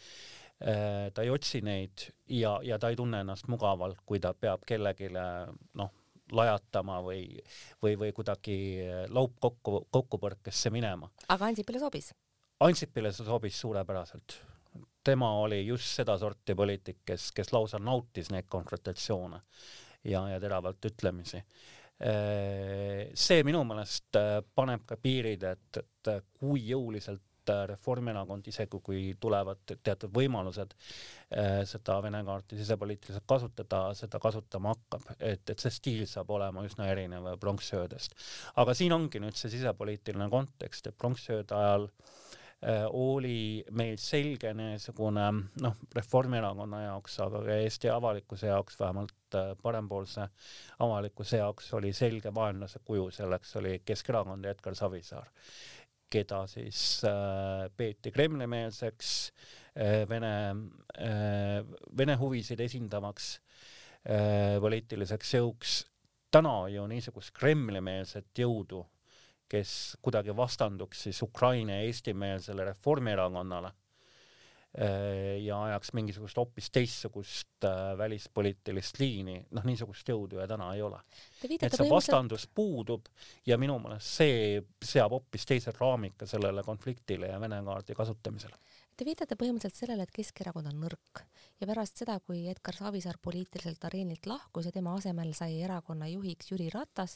ehm, 0.60 1.10
ta 1.14 1.22
ei 1.22 1.30
otsi 1.30 1.60
neid 1.60 2.06
ja, 2.32 2.60
ja 2.62 2.78
ta 2.78 2.88
ei 2.88 2.96
tunne 2.96 3.20
ennast 3.20 3.48
mugavalt, 3.48 3.98
kui 4.06 4.20
ta 4.20 4.32
peab 4.34 4.64
kellelegi 4.66 5.10
noh, 5.74 5.90
lajatama 6.32 7.00
või, 7.04 7.22
või, 7.82 7.96
või 8.00 8.12
kuidagi 8.16 8.58
laupkokku, 9.08 9.86
kokkupõrkesse 9.90 10.72
minema. 10.74 11.10
aga 11.28 11.50
Ansipile 11.50 11.80
sobis? 11.82 12.12
Ansipile 12.64 13.12
see 13.14 13.26
sobis 13.26 13.60
suurepäraselt. 13.60 14.40
tema 15.04 15.30
oli 15.40 15.66
just 15.66 15.94
sedasorti 15.96 16.54
poliitik, 16.54 16.98
kes, 17.04 17.32
kes 17.32 17.52
lausa 17.52 17.78
nautis 17.78 18.30
neid 18.30 18.48
konfrontatsioone 18.48 19.40
ja, 20.04 20.28
ja 20.28 20.40
teravalt 20.40 20.84
ütlemisi 20.84 21.42
see 21.98 23.42
minu 23.42 23.64
meelest 23.66 24.14
paneb 24.54 24.84
ka 24.86 24.96
piirid, 25.02 25.42
et, 25.42 25.80
et 25.80 26.10
kui 26.38 26.60
jõuliselt 26.68 27.24
et 27.48 27.68
Reformierakond, 27.70 28.46
isegi 28.48 28.80
kui 28.84 29.02
tulevad 29.20 29.62
teatud 29.82 30.12
võimalused 30.14 30.74
äh, 30.74 31.62
seda 31.68 31.98
Vene 32.04 32.22
kaarti 32.26 32.58
sisepoliitiliselt 32.58 33.26
kasutada, 33.28 33.82
seda 33.98 34.20
kasutama 34.22 34.74
hakkab, 34.74 35.08
et, 35.18 35.44
et 35.48 35.58
see 35.58 35.74
stiil 35.74 36.06
saab 36.10 36.30
olema 36.36 36.64
üsna 36.66 36.88
erinev 36.92 37.30
pronksiöödest. 37.40 38.16
aga 38.56 38.74
siin 38.74 38.92
ongi 38.96 39.20
nüüd 39.22 39.36
see 39.38 39.52
sisepoliitiline 39.56 40.28
kontekst, 40.32 40.86
et 40.86 40.98
pronksiööde 40.98 41.56
ajal 41.56 41.88
äh, 41.88 42.84
oli 42.90 43.64
meil 43.70 43.96
selge 44.02 44.52
niisugune 44.56 45.28
noh, 45.62 45.78
Reformierakonna 45.94 46.82
jaoks, 46.88 47.20
aga 47.24 47.44
ka 47.46 47.62
Eesti 47.64 47.92
avalikkuse 47.92 48.52
jaoks, 48.52 48.78
vähemalt 48.80 49.38
äh, 49.38 49.54
parempoolse 49.62 50.28
avalikkuse 50.84 51.42
jaoks 51.42 51.72
oli 51.78 51.92
selge 51.96 52.34
vaenlase 52.34 52.84
kuju, 52.84 53.10
selleks 53.20 53.56
oli 53.62 53.80
Keskerakond 53.84 54.44
ja 54.44 54.56
Edgar 54.56 54.78
Savisaar 54.78 55.28
keda 56.10 56.42
siis 56.50 57.04
äh, 57.06 57.68
peeti 57.76 58.12
Kremli-meelseks 58.14 59.10
äh,, 59.76 60.04
Vene 60.08 60.34
äh,, 60.98 61.60
Vene 61.96 62.16
huvisid 62.20 62.60
esindavaks 62.64 63.36
poliitiliseks 64.62 65.32
jõuks. 65.34 65.72
täna 66.30 66.68
ju 66.72 66.84
niisugust 66.88 67.32
Kremli-meelset 67.36 68.40
jõudu, 68.40 68.78
kes 69.50 69.98
kuidagi 70.00 70.32
vastanduks 70.36 71.02
siis 71.02 71.20
Ukraina 71.26 71.76
ja 71.76 71.88
Eesti-meelsele 71.90 72.64
Reformierakonnale 72.70 73.72
ja 75.42 75.62
ajaks 75.68 75.92
mingisugust 75.98 76.38
hoopis 76.38 76.70
teistsugust 76.70 77.66
äh, 77.66 77.96
välispoliitilist 77.98 79.00
liini, 79.02 79.38
noh, 79.50 79.64
niisugust 79.66 80.08
jõudu 80.08 80.38
ja 80.38 80.46
täna 80.46 80.70
ei 80.76 80.82
ole. 80.86 81.00
et 81.42 81.74
see 81.74 81.90
vastandus 81.90 82.46
puudub 82.54 83.08
ja 83.46 83.58
minu 83.58 83.78
meelest 83.82 84.20
see 84.20 84.62
seab 84.84 85.16
hoopis 85.16 85.46
teise 85.46 85.74
raamika 85.74 86.26
sellele 86.26 86.62
konfliktile 86.62 87.32
ja 87.32 87.40
Vene 87.40 87.62
kaardi 87.64 87.94
kasutamisele 87.98 88.58
Te 88.98 89.06
viitate 89.06 89.36
põhimõtteliselt 89.38 89.78
sellele, 89.78 90.02
et 90.08 90.10
Keskerakond 90.10 90.66
on 90.72 90.80
nõrk 90.82 91.20
ja 91.60 91.66
pärast 91.70 92.00
seda, 92.00 92.16
kui 92.18 92.40
Edgar 92.50 92.74
Savisaar 92.74 93.20
poliitiliselt 93.22 93.84
areenilt 93.86 94.26
lahkus 94.26 94.66
ja 94.66 94.72
tema 94.74 94.96
asemel 94.98 95.30
sai 95.38 95.60
erakonna 95.62 96.08
juhiks 96.10 96.50
Jüri 96.50 96.66
Ratas, 96.74 97.14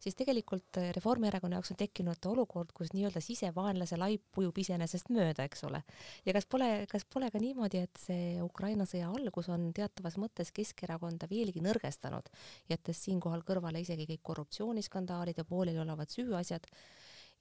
siis 0.00 0.16
tegelikult 0.18 0.78
Reformierakonna 0.96 1.58
jaoks 1.58 1.74
on 1.74 1.80
tekkinud 1.80 2.28
olukord, 2.30 2.72
kus 2.76 2.94
nii-öelda 2.96 3.22
sisevaenlase 3.24 3.98
laip 4.00 4.40
ujub 4.40 4.58
iseenesest 4.62 5.10
mööda, 5.14 5.46
eks 5.48 5.64
ole. 5.68 5.82
ja 6.26 6.36
kas 6.36 6.48
pole, 6.50 6.70
kas 6.90 7.04
pole 7.04 7.30
ka 7.30 7.42
niimoodi, 7.42 7.84
et 7.88 8.00
see 8.00 8.38
Ukraina 8.42 8.86
sõja 8.88 9.10
algus 9.10 9.50
on 9.52 9.70
teatavas 9.76 10.16
mõttes 10.20 10.54
Keskerakonda 10.56 11.28
veelgi 11.30 11.62
nõrgestanud, 11.64 12.32
jättes 12.70 13.04
siinkohal 13.04 13.44
kõrvale 13.46 13.82
isegi 13.84 14.08
kõik 14.14 14.24
korruptsiooniskandaalid 14.32 15.38
ja 15.38 15.44
pooleliolevad 15.44 16.10
süüasjad 16.12 16.66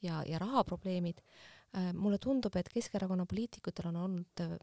ja, 0.02 0.24
ja 0.28 0.40
rahaprobleemid 0.40 1.24
Äh, 1.78 1.94
mulle 1.94 2.18
tundub, 2.18 2.56
et 2.58 2.70
Keskerakonna 2.74 3.28
poliitikutel 3.30 3.92
on 3.92 3.98
olnud 4.04 4.42
äh, 4.42 4.56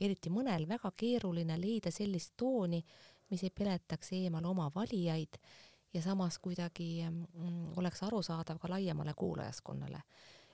eriti 0.00 0.30
mõnel 0.32 0.64
väga 0.68 0.94
keeruline 0.96 1.58
leida 1.60 1.90
sellist 1.92 2.32
tooni, 2.40 2.80
mis 3.28 3.42
ei 3.44 3.52
peletaks 3.52 4.14
eemal 4.16 4.46
oma 4.48 4.70
valijaid 4.72 5.36
ja 5.94 6.02
samas 6.02 6.38
kuidagi 6.42 7.06
mm, 7.08 7.74
oleks 7.78 8.02
arusaadav 8.02 8.58
ka 8.58 8.68
laiemale 8.68 9.14
kuulajaskonnale. 9.16 10.00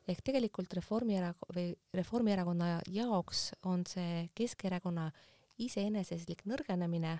ehk 0.08 0.22
tegelikult 0.24 0.72
Reformierakonna 0.72 1.54
või 1.54 1.74
Reformierakonna 1.94 2.80
jaoks 2.88 3.50
on 3.64 3.84
see 3.86 4.28
Keskerakonna 4.34 5.10
iseeneseslik 5.58 6.44
nõrgenemine 6.44 7.18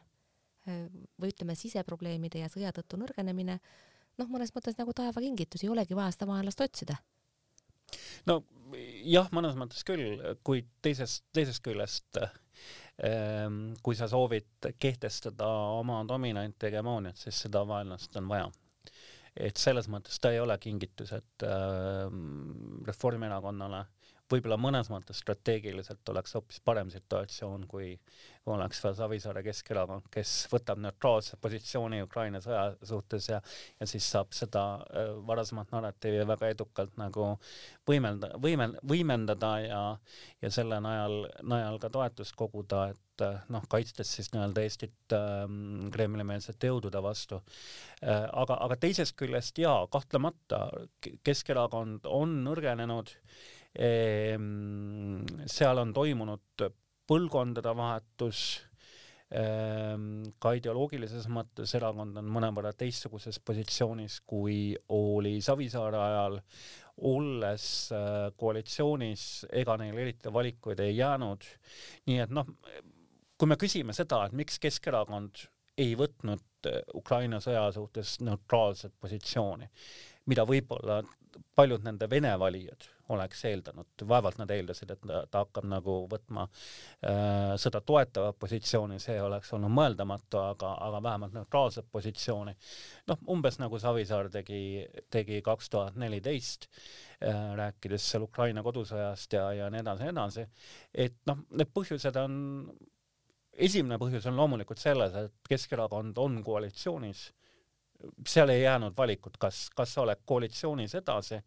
või 1.21 1.33
ütleme, 1.33 1.55
siseprobleemide 1.57 2.43
ja 2.43 2.49
sõja 2.53 2.73
tõttu 2.75 2.99
nõrgenemine, 3.01 3.59
noh, 4.21 4.29
mõnes 4.29 4.53
mõttes 4.55 4.77
nagu 4.79 4.93
taevakingitus, 4.97 5.65
ei 5.65 5.73
olegi 5.73 5.97
vaja 5.97 6.13
seda 6.15 6.29
vaenlast 6.31 6.61
otsida. 6.61 6.99
No 8.31 8.41
jah, 9.05 9.29
mõnes 9.35 9.57
mõttes 9.59 9.85
küll, 9.87 10.21
kuid 10.47 10.69
teisest, 10.83 11.25
teisest 11.35 11.63
küljest 11.65 12.21
ähm, 12.21 13.73
kui 13.83 13.97
sa 13.99 14.09
soovid 14.11 14.71
kehtestada 14.79 15.49
oma 15.81 16.03
dominanti 16.09 16.69
hegemooniat, 16.69 17.19
siis 17.19 17.41
seda 17.47 17.65
vaenlast 17.69 18.17
on 18.21 18.29
vaja. 18.31 18.51
Et 19.41 19.57
selles 19.57 19.87
mõttes 19.89 20.19
ta 20.21 20.33
ei 20.35 20.41
ole 20.43 20.57
kingitus, 20.59 21.13
et 21.15 21.47
äh, 21.47 22.07
Reformierakonnale 22.87 23.85
võib-olla 24.31 24.59
mõnes 24.61 24.91
mõttes 24.93 25.21
strateegiliselt 25.23 26.09
oleks 26.13 26.35
hoopis 26.37 26.61
parem 26.65 26.91
situatsioon, 26.93 27.67
kui 27.71 27.95
oleks 28.51 28.81
veel 28.85 28.95
Savisaare 28.97 29.43
Keskerakond, 29.45 30.07
kes 30.13 30.33
võtab 30.53 30.81
neutraalse 30.81 31.37
positsiooni 31.41 32.01
Ukraina 32.05 32.41
sõja 32.43 32.71
suhtes 32.87 33.29
ja, 33.29 33.41
ja 33.81 33.89
siis 33.89 34.07
saab 34.11 34.33
seda 34.37 34.65
äh, 34.81 35.13
varasemat 35.27 35.73
narratiivi 35.75 36.25
väga 36.29 36.51
edukalt 36.55 36.97
nagu 37.01 37.35
võimelda, 37.89 38.33
võimel-, 38.41 38.79
võimendada 38.87 39.53
ja, 39.65 39.83
ja 40.43 40.53
selle 40.55 40.81
najal, 40.85 41.23
najal 41.43 41.79
ka 41.83 41.93
toetust 41.93 42.37
koguda, 42.39 42.87
et 42.95 43.27
äh, 43.27 43.39
noh, 43.53 43.67
kaitstes 43.71 44.17
siis 44.17 44.33
nii-öelda 44.33 44.65
Eestit 44.65 45.17
ähm, 45.17 45.91
Kremli-meelsete 45.93 46.73
jõudude 46.73 47.03
vastu 47.05 47.43
äh,. 48.03 48.25
aga, 48.25 48.57
aga 48.57 48.81
teisest 48.81 49.19
küljest 49.21 49.61
jaa, 49.61 49.85
kahtlemata 49.93 50.67
Keskerakond 51.27 52.09
on 52.09 52.41
nõrgenenud 52.49 53.13
ehm,. 53.13 53.59
Seal 55.47 55.79
on 55.79 55.93
toimunud 55.95 56.65
põlvkondade 57.11 57.73
vahetus 57.77 58.41
ehm, 59.35 60.27
ka 60.43 60.53
ideoloogilises 60.59 61.27
mõttes 61.31 61.75
erakond 61.79 62.19
on 62.19 62.29
mõnevõrra 62.31 62.73
teistsuguses 62.79 63.41
positsioonis, 63.47 64.21
kui 64.27 64.75
oli 64.95 65.39
Savisaare 65.43 65.99
ajal, 66.03 66.41
olles 67.11 67.65
äh, 67.97 68.29
koalitsioonis, 68.39 69.47
ega 69.63 69.77
neil 69.81 69.99
eriti 69.99 70.33
valikuid 70.33 70.83
ei 70.85 70.99
jäänud. 70.99 71.47
nii 72.07 72.21
et 72.27 72.35
noh, 72.35 72.47
kui 73.39 73.49
me 73.49 73.57
küsime 73.57 73.97
seda, 73.97 74.25
et 74.27 74.37
miks 74.37 74.61
Keskerakond 74.63 75.47
ei 75.81 75.97
võtnud 75.99 76.69
äh, 76.69 76.83
Ukraina 76.95 77.41
sõja 77.41 77.71
suhtes 77.75 78.19
neutraalset 78.27 78.95
positsiooni, 79.01 79.71
mida 80.27 80.45
võib-olla 80.47 81.01
paljud 81.57 81.87
nende 81.87 82.11
Vene 82.11 82.35
valijad 82.39 82.91
oleks 83.11 83.45
eeldanud, 83.49 84.05
vaevalt 84.09 84.39
nad 84.41 84.51
eeldasid, 84.55 84.93
et 84.95 85.07
ta 85.31 85.43
hakkab 85.43 85.67
nagu 85.71 85.97
võtma 86.11 86.47
äh, 86.47 87.55
seda 87.61 87.83
toetavat 87.87 88.39
positsiooni, 88.41 89.01
see 89.03 89.19
oleks 89.23 89.53
olnud 89.57 89.73
mõeldamatu, 89.75 90.41
aga, 90.43 90.75
aga 90.89 91.03
vähemalt 91.09 91.35
neutraalset 91.37 91.91
positsiooni. 91.93 92.55
noh, 93.11 93.25
umbes 93.35 93.59
nagu 93.63 93.79
Savisaar 93.79 94.31
tegi, 94.31 94.63
tegi 95.11 95.41
kaks 95.47 95.71
tuhat 95.71 95.99
neliteist, 96.01 96.69
äh, 97.25 97.43
rääkides 97.59 98.11
seal 98.13 98.29
Ukraina 98.29 98.63
kodusõjast 98.67 99.39
ja, 99.39 99.51
ja 99.59 99.71
nii 99.71 99.83
edasi 99.85 100.07
nii 100.07 100.15
edasi, 100.15 100.47
et 100.95 101.19
noh, 101.27 101.45
need 101.51 101.75
põhjused 101.75 102.17
on 102.23 102.41
esimene 103.61 103.99
põhjus 104.01 104.27
on 104.31 104.39
loomulikult 104.39 104.81
selles, 104.81 105.15
et 105.17 105.51
Keskerakond 105.51 106.19
on 106.23 106.41
koalitsioonis, 106.45 107.27
seal 108.27 108.53
ei 108.55 108.63
jäänud 108.63 108.97
valikut, 108.97 109.37
kas, 109.41 109.69
kas 109.77 109.95
sa 109.95 110.05
oled 110.07 110.23
koalitsioonis 110.25 110.95
edasi 111.03 111.41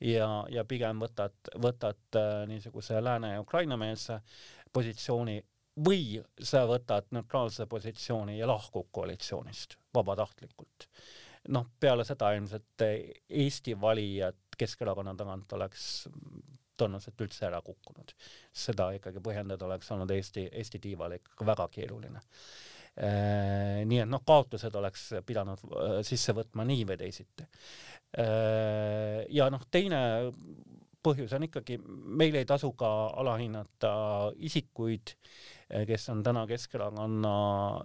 ja, 0.00 0.28
ja 0.50 0.64
pigem 0.64 1.00
võtad, 1.02 1.36
võtad 1.62 2.18
äh, 2.18 2.46
niisuguse 2.50 3.00
lääne 3.02 3.34
ja 3.34 3.44
Ukraina-meelse 3.44 4.20
positsiooni 4.72 5.38
või 5.86 6.18
sa 6.40 6.64
võtad 6.68 7.10
neutraalse 7.12 7.66
positsiooni 7.68 8.38
ja 8.38 8.48
lahkud 8.48 8.88
koalitsioonist 8.92 9.76
vabatahtlikult. 9.94 10.88
noh, 11.48 11.66
peale 11.80 12.04
seda 12.04 12.32
ilmselt 12.34 12.82
Eesti 13.28 13.80
valijad 13.80 14.36
Keskerakonna 14.56 15.12
tagant 15.14 15.52
oleks 15.52 16.06
tõenäoliselt 16.80 17.20
üldse 17.20 17.46
ära 17.48 17.60
kukkunud. 17.64 18.14
seda 18.52 18.90
ikkagi 18.96 19.20
põhjendada 19.20 19.66
oleks 19.66 19.90
olnud 19.92 20.10
Eesti, 20.10 20.48
Eesti 20.52 20.78
tiivale 20.78 21.20
ikkagi 21.20 21.46
väga 21.46 21.68
keeruline. 21.68 22.20
Äh, 22.96 23.82
nii 23.84 23.98
et 24.00 24.08
noh, 24.08 24.22
kaotused 24.24 24.72
oleks 24.78 25.10
pidanud 25.28 25.60
äh, 25.68 25.98
sisse 26.06 26.32
võtma 26.36 26.64
nii 26.64 26.86
või 26.88 26.96
teisiti. 27.02 27.44
Äh, 28.16 29.26
ja 29.36 29.50
noh, 29.52 29.66
teine 29.68 29.98
põhjus 31.04 31.34
on 31.36 31.44
ikkagi, 31.44 31.76
meil 31.86 32.38
ei 32.40 32.48
tasu 32.48 32.72
ka 32.78 32.88
alahinnata 33.20 33.92
isikuid, 34.48 35.12
kes 35.86 36.08
on 36.10 36.22
täna 36.26 36.46
Keskerakonna 36.50 37.34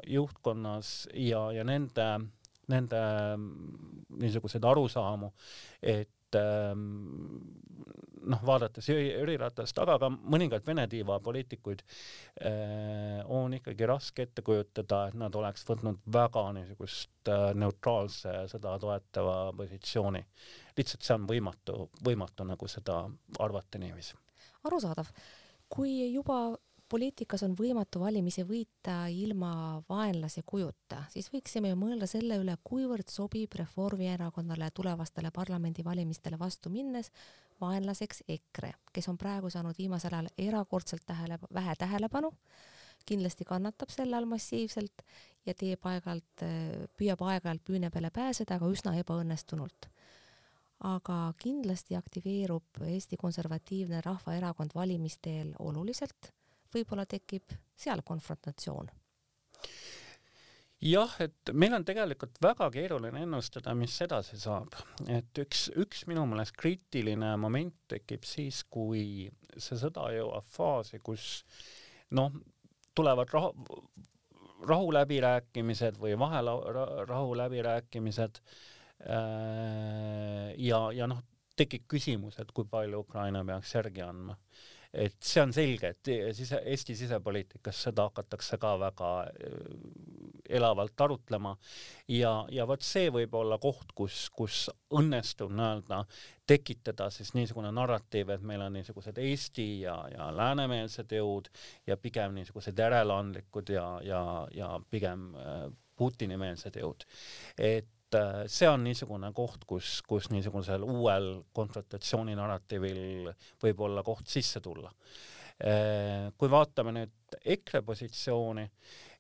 juhtkonnas 0.10 0.94
ja, 1.14 1.44
ja 1.54 1.66
nende, 1.68 2.08
nende 2.72 3.02
niisuguseid 4.22 4.66
arusaamu, 4.66 5.30
et 5.84 6.10
ähm, 6.40 6.86
noh, 8.26 8.42
vaadates 8.46 8.90
Jüri 8.90 9.36
Ratast, 9.40 9.78
aga 9.82 9.98
ka 10.02 10.10
mõningaid 10.12 10.66
Vene 10.68 10.86
tiiva 10.92 11.18
poliitikuid 11.24 11.84
äh, 11.84 13.22
on 13.32 13.56
ikkagi 13.58 13.88
raske 13.90 14.26
ette 14.28 14.44
kujutada, 14.46 15.04
et 15.10 15.18
nad 15.20 15.36
oleks 15.36 15.66
võtnud 15.68 16.02
väga 16.14 16.46
niisugust 16.58 17.32
äh, 17.32 17.52
neutraalse 17.58 18.36
sõda 18.52 18.78
toetava 18.82 19.38
positsiooni. 19.58 20.24
lihtsalt 20.78 21.06
see 21.08 21.18
on 21.18 21.30
võimatu, 21.30 21.78
võimatu 22.06 22.48
nagu 22.48 22.68
seda 22.72 23.04
arvata 23.40 23.82
niiviisi. 23.82 24.18
arusaadav. 24.64 25.14
kui 25.70 26.14
juba 26.14 26.44
poliitikas 26.92 27.44
on 27.46 27.54
võimatu 27.56 28.02
valimisi 28.02 28.44
võita 28.48 29.06
ilma 29.08 29.52
vaenlase 29.90 30.44
kujuta, 30.46 31.06
siis 31.14 31.30
võiksime 31.32 31.72
ju 31.72 31.78
mõelda 31.80 32.08
selle 32.10 32.36
üle, 32.42 32.58
kuivõrd 32.68 33.12
sobib 33.12 33.56
Reformierakonnale 33.60 34.72
tulevastele 34.76 35.32
parlamendivalimistele 35.32 36.40
vastu 36.40 36.72
minnes 36.74 37.12
vaenlaseks 37.62 38.24
EKRE, 38.28 38.74
kes 38.94 39.08
on 39.12 39.20
praegu 39.22 39.50
saanud 39.54 39.78
viimasel 39.78 40.18
ajal 40.18 40.30
erakordselt 40.50 41.06
tähele, 41.08 41.38
vähe 41.54 41.76
tähelepanu, 41.80 42.34
kindlasti 43.08 43.48
kannatab 43.48 43.94
selle 43.94 44.18
all 44.18 44.28
massiivselt 44.30 45.06
ja 45.46 45.56
teeb 45.58 45.88
aeg-ajalt, 45.88 46.46
püüab 46.98 47.24
aeg-ajalt 47.30 47.64
püüne 47.66 47.90
peale 47.94 48.12
pääseda, 48.14 48.60
aga 48.60 48.70
üsna 48.76 48.98
ebaõnnestunult. 49.00 49.90
aga 50.82 51.16
kindlasti 51.38 51.94
aktiveerub 51.96 52.80
Eesti 52.88 53.18
Konservatiivne 53.18 54.00
Rahvaerakond 54.02 54.72
valimisteel 54.74 55.52
oluliselt, 55.60 56.32
võib-olla 56.74 57.06
tekib 57.10 57.54
seal 57.78 58.02
konfrontatsioon. 58.06 58.90
Jah, 60.82 61.12
et 61.22 61.52
meil 61.54 61.76
on 61.78 61.84
tegelikult 61.86 62.40
väga 62.42 62.66
keeruline 62.74 63.20
ennustada, 63.22 63.76
mis 63.78 63.94
edasi 64.02 64.40
saab, 64.42 64.74
et 65.14 65.30
üks, 65.44 65.68
üks 65.78 66.08
minu 66.10 66.24
meelest 66.26 66.56
kriitiline 66.58 67.36
moment 67.38 67.76
tekib 67.92 68.26
siis, 68.26 68.64
kui 68.66 69.30
see 69.54 69.78
sõda 69.78 70.08
jõuab 70.16 70.48
faasi, 70.50 70.98
kus 71.06 71.46
noh, 72.18 72.34
tulevad 72.98 73.30
rahu, 73.30 73.54
rahuläbirääkimised 74.66 76.02
või 76.02 76.18
vaherahuläbirääkimised 76.18 78.42
äh, 78.42 80.50
ja, 80.58 80.82
ja 80.98 81.06
noh, 81.14 81.22
tekib 81.62 81.86
küsimus, 81.94 82.42
et 82.42 82.50
kui 82.58 82.66
palju 82.66 83.06
Ukraina 83.06 83.46
peaks 83.46 83.78
järgi 83.78 84.02
andma 84.02 84.34
et 84.94 85.16
see 85.24 85.42
on 85.42 85.54
selge, 85.56 85.94
et 85.94 86.10
sise, 86.36 86.60
Eesti 86.68 86.96
sisepoliitikas 87.00 87.84
seda 87.88 88.10
hakatakse 88.10 88.58
ka 88.60 88.74
väga 88.80 89.12
äh, 89.24 89.54
elavalt 90.58 91.02
arutlema 91.06 91.54
ja, 92.12 92.34
ja 92.52 92.66
vot 92.68 92.84
see 92.84 93.12
võib 93.14 93.36
olla 93.40 93.58
koht, 93.62 93.94
kus, 93.96 94.26
kus 94.36 94.66
õnnestub 94.98 95.54
nii-öelda 95.56 96.02
tekitada 96.48 97.08
siis 97.14 97.32
niisugune 97.38 97.72
narratiiv, 97.72 98.34
et 98.36 98.44
meil 98.44 98.66
on 98.66 98.76
niisugused 98.76 99.22
Eesti 99.24 99.70
ja, 99.86 99.96
ja 100.12 100.28
läänemeelsed 100.36 101.16
jõud 101.16 101.48
ja 101.88 101.96
pigem 101.98 102.36
niisugused 102.36 102.80
järeleandlikud 102.84 103.72
ja, 103.72 103.88
ja, 104.04 104.22
ja 104.56 104.76
pigem 104.92 105.32
äh, 105.40 105.66
Putini-meelsed 106.02 106.80
jõud. 106.82 107.04
et 107.62 107.88
see 108.52 108.70
on 108.70 108.84
niisugune 108.86 109.32
koht, 109.36 109.66
kus, 109.68 110.00
kus 110.08 110.30
niisugusel 110.34 110.84
uuel 110.86 111.34
konfrontatsiooni 111.56 112.36
narratiivil 112.38 113.32
võib 113.64 113.84
olla 113.88 114.04
koht 114.04 114.32
sisse 114.32 114.62
tulla. 114.64 114.92
Äh, 115.62 116.32
kui 116.38 116.50
vaatame 116.50 116.96
nüüd 116.96 117.38
EKRE 117.56 117.84
positsiooni, 117.86 118.66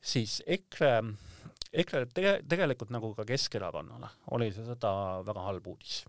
siis 0.02 0.40
EKRE, 0.48 0.96
EKRE 1.84 2.08
tege, 2.16 2.40
tegelikult 2.50 2.94
nagu 2.94 3.14
ka 3.18 3.28
Keskerakonnale 3.30 4.10
oli 4.36 4.50
see 4.56 4.66
sõda 4.66 4.96
väga 5.28 5.46
halb 5.46 5.70
uudis 5.74 6.02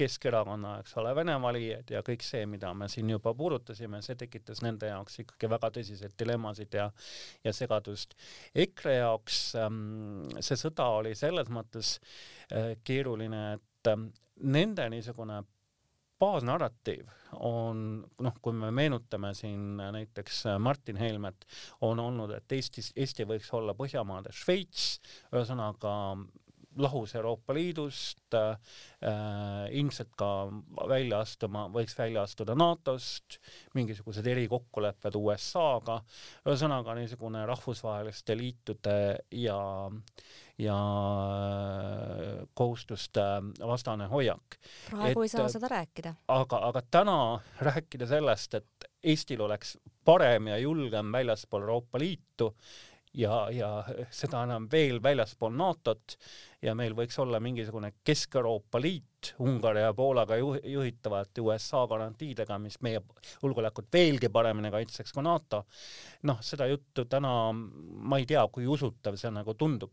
Keskerakonna, 0.00 0.78
eks 0.80 0.96
ole, 1.00 1.12
Vene 1.18 1.36
valijad 1.42 1.92
ja 1.92 2.02
kõik 2.06 2.24
see, 2.24 2.46
mida 2.48 2.72
me 2.76 2.88
siin 2.92 3.10
juba 3.12 3.34
puudutasime, 3.36 4.00
see 4.04 4.16
tekitas 4.20 4.62
nende 4.64 4.88
jaoks 4.90 5.20
ikkagi 5.24 5.50
väga 5.52 5.70
tõsiseid 5.76 6.16
dilemmasid 6.18 6.76
ja 6.80 6.88
ja 7.44 7.52
segadust. 7.56 8.16
EKRE 8.54 8.96
jaoks 9.00 9.40
ähm, 9.60 10.26
see 10.40 10.58
sõda 10.60 10.88
oli 11.00 11.14
selles 11.18 11.52
mõttes 11.52 11.98
äh, 12.52 12.74
keeruline, 12.84 13.44
et 13.58 13.92
ähm, 13.92 14.10
nende 14.40 14.88
niisugune 14.92 15.42
baasnarratiiv 16.20 17.08
on 17.46 17.84
noh, 18.20 18.36
kui 18.44 18.56
me 18.56 18.70
meenutame 18.74 19.32
siin 19.36 19.80
näiteks 19.80 20.42
Martin 20.60 20.98
Helmet, 21.00 21.46
on 21.86 22.00
olnud, 22.02 22.34
et 22.36 22.52
Eestis, 22.56 22.92
Eesti 22.96 23.24
võiks 23.28 23.48
olla 23.56 23.74
Põhjamaade 23.78 24.34
Šveits, 24.36 24.98
ühesõnaga 25.32 25.94
lahus 26.80 27.14
Euroopa 27.14 27.54
Liidust 27.54 28.34
äh,, 28.34 28.56
ilmselt 29.76 30.12
ka 30.18 30.30
välja 30.88 31.22
astuma, 31.24 31.66
võiks 31.72 31.96
välja 31.98 32.24
astuda 32.26 32.56
NATO-st, 32.58 33.40
mingisugused 33.74 34.26
erikokkulepped 34.26 35.16
USA-ga, 35.20 36.00
ühesõnaga 36.46 36.96
niisugune 36.98 37.44
rahvusvaheliste 37.48 38.36
liitude 38.38 38.98
ja 39.40 39.60
ja 40.60 40.76
äh, 41.40 42.48
kohustuste 42.54 43.20
vastane 43.66 44.06
hoiak. 44.06 44.58
praegu 44.90 45.22
et, 45.22 45.24
ei 45.24 45.32
saa 45.32 45.48
seda 45.48 45.70
rääkida. 45.72 46.14
aga, 46.28 46.60
aga 46.68 46.82
täna 46.90 47.18
rääkida 47.60 48.06
sellest, 48.06 48.54
et 48.60 48.90
Eestil 49.00 49.40
oleks 49.40 49.78
parem 50.04 50.50
ja 50.50 50.58
julgem 50.60 51.12
väljaspool 51.12 51.62
Euroopa 51.62 51.98
Liitu 51.98 52.50
ja, 53.14 53.50
ja 53.50 53.70
seda 54.10 54.44
enam 54.46 54.68
veel 54.70 55.00
väljaspool 55.02 55.54
NATO-t 55.56 56.16
ja 56.62 56.74
meil 56.78 56.94
võiks 56.94 57.16
olla 57.22 57.40
mingisugune 57.42 57.92
Kesk-Euroopa 58.04 58.80
Liit 58.80 59.32
Ungari 59.44 59.82
ja 59.82 59.92
Poolaga 59.96 60.36
juhitavate 60.38 61.42
USA 61.44 61.82
garantiidega, 61.90 62.56
mis 62.58 62.78
meie 62.84 63.02
julgeolekut 63.42 63.90
veelgi 63.92 64.30
paremini 64.32 64.70
kaitseks 64.72 65.12
kui 65.12 65.24
NATO. 65.24 65.64
noh, 66.22 66.40
seda 66.44 66.66
juttu 66.70 67.04
täna 67.04 67.52
ma 67.52 68.18
ei 68.18 68.26
tea, 68.26 68.46
kui 68.52 68.66
usutav 68.66 69.16
see 69.20 69.32
nagu 69.34 69.54
tundub. 69.54 69.92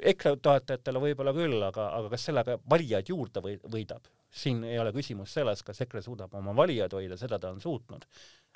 EKRE 0.00 0.36
toetajatele 0.42 1.02
võib-olla 1.02 1.34
küll, 1.34 1.58
aga, 1.62 1.88
aga 1.96 2.12
kas 2.12 2.28
sellega 2.28 2.58
valijaid 2.70 3.08
juurde 3.08 3.42
või, 3.42 3.56
võidab? 3.70 4.10
siin 4.32 4.62
ei 4.64 4.78
ole 4.80 4.94
küsimus 4.96 5.32
selles, 5.34 5.60
kas 5.62 5.82
EKRE 5.84 6.00
suudab 6.02 6.34
oma 6.38 6.54
valijaid 6.56 6.94
hoida, 6.96 7.18
seda 7.20 7.38
ta 7.38 7.50
on 7.52 7.60
suutnud 7.60 8.06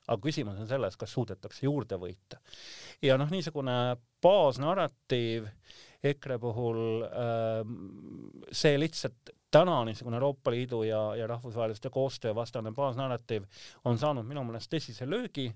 aga 0.07 0.23
küsimus 0.23 0.61
on 0.63 0.69
selles, 0.71 0.97
kas 0.97 1.13
suudetakse 1.13 1.67
juurde 1.67 1.99
võita. 2.01 2.41
ja 3.03 3.17
noh, 3.19 3.31
niisugune 3.31 3.97
baasnarratiiv 4.23 5.49
EKRE 6.07 6.39
puhul 6.39 6.81
äh, 7.07 7.61
see 8.53 8.79
lihtsalt 8.79 9.33
täna 9.51 9.79
niisugune 9.89 10.19
Euroopa 10.19 10.53
Liidu 10.55 10.83
ja, 10.87 11.01
ja 11.17 11.27
rahvusvaheliste 11.31 11.91
koostöö 11.91 12.35
vastane 12.35 12.73
baasnarratiiv 12.77 13.47
on 13.85 13.99
saanud 13.99 14.27
minu 14.29 14.45
meelest 14.45 14.71
tõsise 14.73 15.09
löögi. 15.09 15.49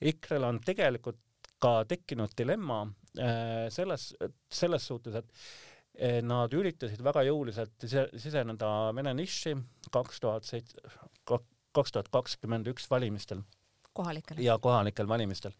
EKRE-l 0.00 0.48
on 0.48 0.60
tegelikult 0.64 1.20
ka 1.62 1.82
tekkinud 1.86 2.34
dilemma 2.38 2.82
äh, 3.18 3.68
selles, 3.70 4.12
selles 4.50 4.86
suhtes, 4.86 5.20
et 5.20 6.24
nad 6.24 6.54
üritasid 6.56 7.02
väga 7.04 7.20
jõuliselt 7.26 7.84
siseneda 7.84 8.68
Vene 8.96 9.12
niši 9.12 9.52
kaks 9.92 10.22
tuhat 10.24 10.46
seitse, 10.48 10.80
kaks 11.28 11.92
tuhat 11.92 12.08
kakskümmend 12.08 12.70
üks 12.72 12.88
valimistel 12.88 13.42
kohalikel. 13.92 14.42
ja 14.42 14.58
kohalikel 14.58 15.08
valimistel. 15.08 15.54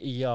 Ja, 0.00 0.34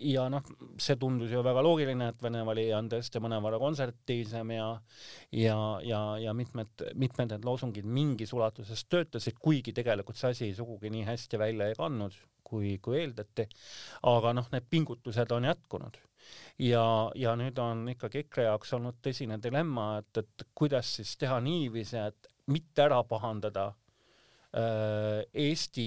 ja 0.00 0.24
noh, 0.32 0.46
see 0.80 0.96
tundus 1.00 1.32
ju 1.34 1.42
väga 1.44 1.62
loogiline, 1.64 2.10
et 2.12 2.22
Vene 2.24 2.42
valija 2.48 2.78
on 2.80 2.88
tõesti 2.92 3.20
mõnevõrra 3.22 3.60
konservatiivsem 3.60 4.54
ja 4.56 4.68
ja, 5.36 5.56
ja, 5.84 6.00
ja 6.24 6.34
mitmed, 6.36 6.86
mitmed 6.94 7.34
need 7.34 7.44
loosungid 7.44 7.84
mingis 7.84 8.32
ulatuses 8.36 8.84
töötasid, 8.88 9.38
kuigi 9.40 9.74
tegelikult 9.76 10.20
see 10.20 10.34
asi 10.34 10.52
sugugi 10.56 10.92
nii 10.92 11.04
hästi 11.08 11.40
välja 11.40 11.68
ei 11.68 11.78
kandnud, 11.78 12.16
kui, 12.44 12.78
kui 12.82 13.02
eeldati. 13.02 13.48
aga 14.08 14.32
noh, 14.36 14.48
need 14.54 14.70
pingutused 14.70 15.36
on 15.36 15.50
jätkunud 15.50 16.00
ja, 16.60 16.84
ja 17.14 17.34
nüüd 17.38 17.58
on 17.62 17.84
ikkagi 17.94 18.24
EKRE 18.24 18.48
jaoks 18.48 18.74
olnud 18.76 19.00
tõsine 19.04 19.38
dilemma, 19.42 19.92
et, 20.00 20.22
et 20.22 20.48
kuidas 20.54 20.96
siis 20.98 21.16
teha 21.20 21.40
niiviisi, 21.44 22.00
et 22.00 22.30
mitte 22.50 22.84
ära 22.84 23.02
pahandada 23.06 23.70
Eesti 24.52 25.84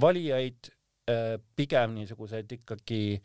valijaid 0.00 0.70
Äh, 1.08 1.38
pigem 1.56 1.94
niisuguseid 1.96 2.50
ikkagi 2.52 3.22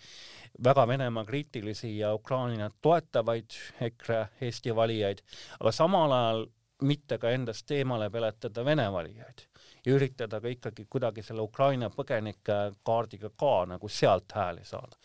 väga 0.63 0.85
Venemaa 0.87 1.25
kriitilisi 1.27 1.97
ja 1.97 2.13
Ukrainat 2.15 2.75
toetavaid 2.81 3.57
EKRE 3.81 4.19
Eesti 4.41 4.75
valijaid, 4.75 5.19
aga 5.59 5.71
samal 5.75 6.15
ajal 6.15 6.45
mitte 6.87 7.17
ka 7.19 7.33
endast 7.35 7.71
eemale 7.75 8.07
peletada 8.13 8.63
Vene 8.65 8.85
valijaid 8.91 9.43
ja 9.83 9.97
üritada 9.97 10.39
ka 10.39 10.53
ikkagi 10.53 10.85
kuidagi 10.89 11.25
selle 11.27 11.43
Ukraina 11.43 11.89
põgenike 11.91 12.59
kaardiga 12.87 13.33
ka 13.35 13.53
nagu 13.73 13.89
sealt 13.91 14.31
hääli 14.31 14.63
saada. 14.63 14.95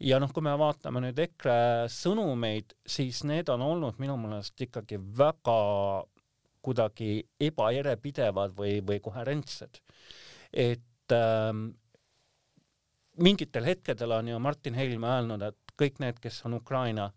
ja 0.00 0.20
noh, 0.20 0.32
kui 0.32 0.44
me 0.44 0.52
vaatame 0.58 1.00
nüüd 1.06 1.24
EKRE 1.24 1.88
sõnumeid, 1.88 2.76
siis 2.84 3.24
need 3.24 3.48
on 3.48 3.64
olnud 3.64 3.96
minu 4.02 4.20
meelest 4.20 4.60
ikkagi 4.68 5.00
väga 5.00 5.60
kuidagi 6.62 7.20
ebajärjepidevad 7.40 8.56
või, 8.56 8.78
või 8.86 9.00
koherentsed. 9.00 9.80
et 10.52 11.14
ähm, 11.14 11.68
mingitel 13.20 13.64
hetkedel 13.64 14.12
on 14.12 14.28
ju 14.28 14.38
Martin 14.38 14.74
Helme 14.74 15.08
öelnud, 15.08 15.42
et 15.42 15.74
kõik 15.80 16.00
need, 16.02 16.18
kes 16.20 16.42
on 16.48 16.58
Ukraina 16.58 17.10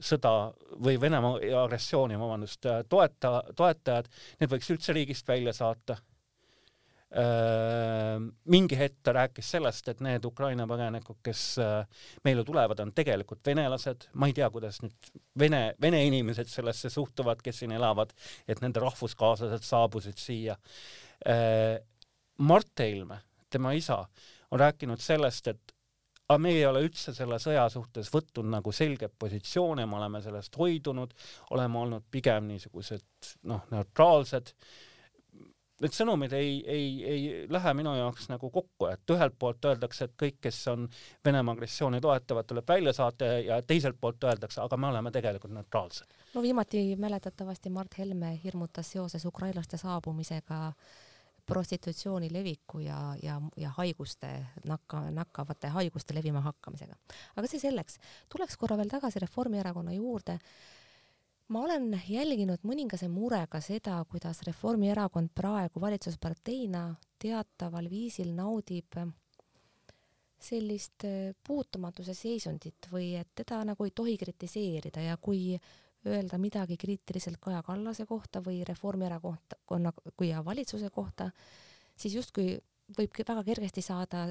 sõda 0.00 0.52
või 0.80 0.96
Venemaa 1.00 1.40
agressiooni, 1.64 2.18
vabandust, 2.18 2.66
toeta, 2.88 3.42
toetajad, 3.56 4.08
need 4.40 4.52
võiks 4.52 4.70
üldse 4.72 4.94
riigist 4.96 5.28
välja 5.28 5.52
saata. 5.56 5.98
Mingi 7.10 8.76
hetk 8.78 9.00
ta 9.02 9.14
rääkis 9.16 9.48
sellest, 9.56 9.88
et 9.90 10.02
need 10.04 10.24
Ukraina 10.28 10.62
põgenikud, 10.70 11.18
kes 11.26 11.42
meile 12.22 12.44
tulevad, 12.46 12.78
on 12.84 12.92
tegelikult 12.94 13.42
venelased, 13.50 14.06
ma 14.14 14.28
ei 14.30 14.36
tea, 14.36 14.46
kuidas 14.54 14.78
nüüd 14.84 15.10
vene, 15.42 15.62
vene 15.82 16.04
inimesed 16.06 16.46
sellesse 16.52 16.90
suhtuvad, 16.94 17.42
kes 17.42 17.64
siin 17.64 17.74
elavad, 17.74 18.14
et 18.46 18.62
nende 18.62 18.82
rahvuskaaslased 18.84 19.66
saabusid 19.66 20.22
siia. 20.22 20.54
Mart 22.46 22.84
Helme, 22.84 23.18
tema 23.50 23.74
isa, 23.74 24.04
on 24.50 24.62
rääkinud 24.62 25.02
sellest, 25.02 25.50
et 25.50 25.74
aga 26.30 26.38
me 26.38 26.52
ei 26.54 26.62
ole 26.66 26.84
üldse 26.86 27.10
selle 27.14 27.40
sõja 27.42 27.64
suhtes 27.72 28.10
võtnud 28.14 28.46
nagu 28.52 28.70
selget 28.74 29.16
positsioone, 29.18 29.82
me 29.86 29.98
oleme 29.98 30.20
sellest 30.22 30.54
hoidunud, 30.60 31.14
oleme 31.56 31.80
olnud 31.82 32.06
pigem 32.10 32.46
niisugused 32.52 33.34
noh, 33.50 33.66
neutraalsed. 33.74 34.54
Need 35.80 35.96
sõnumid 35.96 36.32
ei, 36.36 36.56
ei, 36.68 36.88
ei 37.08 37.26
lähe 37.48 37.74
minu 37.74 37.94
jaoks 37.96 38.28
nagu 38.28 38.50
kokku, 38.52 38.90
et 38.92 39.12
ühelt 39.14 39.36
poolt 39.40 39.64
öeldakse, 39.64 40.10
et 40.10 40.16
kõik, 40.20 40.36
kes 40.44 40.58
on 40.72 40.88
Venemaa 41.24 41.54
agressiooni 41.56 42.00
toetavad, 42.04 42.48
tuleb 42.48 42.68
välja 42.68 42.92
saata 42.96 43.30
ja 43.46 43.62
teiselt 43.62 43.96
poolt 44.00 44.24
öeldakse, 44.28 44.60
aga 44.60 44.76
me 44.76 44.90
oleme 44.90 45.10
tegelikult 45.10 45.54
neutraalsed. 45.56 46.18
no 46.34 46.42
viimati 46.42 46.96
mäletatavasti 46.96 47.70
Mart 47.70 47.98
Helme 47.98 48.34
hirmutas 48.44 48.92
seoses 48.92 49.24
ukrainlaste 49.24 49.76
saabumisega 49.80 50.60
prostitutsiooni 51.50 52.28
leviku 52.32 52.78
ja, 52.78 52.98
ja, 53.22 53.40
ja 53.56 53.72
haiguste, 53.78 54.28
nakka, 54.64 55.02
nakkavate 55.10 55.72
haiguste 55.74 56.14
levima 56.14 56.40
hakkamisega. 56.44 56.94
aga 57.36 57.50
see 57.50 57.62
selleks, 57.62 57.98
tuleks 58.32 58.56
korra 58.60 58.76
veel 58.78 58.92
tagasi 58.92 59.22
Reformierakonna 59.24 59.96
juurde. 59.96 60.38
Ma 61.50 61.64
olen 61.66 61.90
jälginud 62.08 62.62
mõningase 62.66 63.08
murega 63.10 63.60
seda, 63.64 63.98
kuidas 64.10 64.42
Reformierakond 64.46 65.32
praegu 65.34 65.80
valitsusparteina 65.82 66.84
teataval 67.18 67.90
viisil 67.90 68.30
naudib 68.36 68.98
sellist 70.40 71.04
puutumatuse 71.46 72.14
seisundit 72.16 72.88
või 72.92 73.12
et 73.20 73.34
teda 73.36 73.60
nagu 73.68 73.84
ei 73.84 73.92
tohi 73.94 74.16
kritiseerida 74.16 75.02
ja 75.04 75.16
kui 75.20 75.58
öelda 76.06 76.38
midagi 76.40 76.78
kriitiliselt 76.80 77.36
Kaja 77.40 77.62
Kallase 77.62 78.06
kohta 78.06 78.40
või 78.40 78.62
Reformierakonna 78.64 79.92
kui 80.16 80.30
valitsuse 80.44 80.90
kohta, 80.90 81.30
siis 81.96 82.14
justkui 82.14 82.54
võib 82.96 83.18
väga 83.18 83.42
kergesti 83.46 83.82
saada 83.84 84.24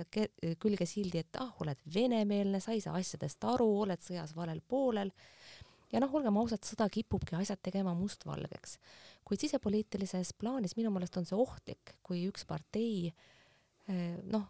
külge 0.59 0.87
sildi, 0.89 1.21
et 1.21 1.37
ah, 1.39 1.51
oled 1.61 1.79
venemeelne, 1.93 2.59
sa 2.59 2.73
ei 2.75 2.81
saa 2.83 2.97
asjadest 2.99 3.43
aru, 3.47 3.69
oled 3.85 4.01
sõjas 4.03 4.33
valel 4.35 4.61
poolel. 4.67 5.11
Ja 5.91 6.01
noh, 6.03 6.13
olgem 6.13 6.37
ausad, 6.37 6.63
sõda 6.65 6.89
kipubki 6.91 7.35
asjad 7.39 7.61
tegema 7.63 7.93
mustvalgeks. 7.97 8.77
kuid 9.23 9.41
sisepoliitilises 9.41 10.33
plaanis 10.33 10.75
minu 10.77 10.91
meelest 10.93 11.17
on 11.17 11.25
see 11.25 11.37
ohtlik, 11.37 11.97
kui 12.03 12.25
üks 12.29 12.45
partei 12.45 13.09
eh, 13.09 14.15
noh, 14.23 14.47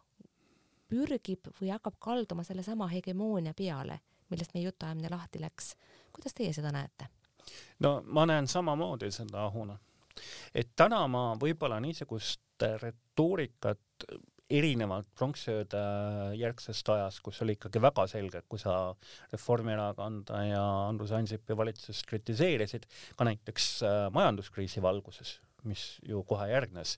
pürgib 0.90 1.52
või 1.62 1.74
hakkab 1.74 2.00
kalduma 2.00 2.44
sellesama 2.44 2.88
hegemoonia 2.92 3.54
peale 3.54 4.00
millest 4.30 4.54
meie 4.54 4.66
jutuajamine 4.66 5.10
lahti 5.12 5.42
läks. 5.42 5.76
kuidas 6.14 6.34
teie 6.34 6.54
seda 6.54 6.72
näete? 6.72 7.08
no 7.80 8.02
ma 8.06 8.26
näen 8.26 8.48
samamoodi 8.48 9.12
seda 9.12 9.46
ahuna. 9.46 9.78
et 10.56 10.72
täna 10.76 11.08
ma 11.08 11.34
võib-olla 11.42 11.80
niisugust 11.80 12.68
retoorikat 12.82 14.06
erinevalt 14.50 15.10
pronksiööde 15.18 15.82
järgsest 16.40 16.90
ajast, 16.90 17.22
kus 17.26 17.42
oli 17.46 17.56
ikkagi 17.58 17.82
väga 17.84 18.08
selge, 18.10 18.42
et 18.42 18.50
kui 18.50 18.62
sa 18.62 18.96
Reformierakonda 19.34 20.46
ja 20.48 20.64
Andrus 20.88 21.14
Ansipi 21.16 21.58
valitsust 21.58 22.08
kritiseerisid, 22.10 22.90
ka 23.16 23.30
näiteks 23.30 23.70
äh, 23.86 24.00
majanduskriisi 24.16 24.82
valguses, 24.82 25.38
mis 25.68 25.84
ju 26.08 26.22
kohe 26.24 26.46
järgnes, 26.48 26.94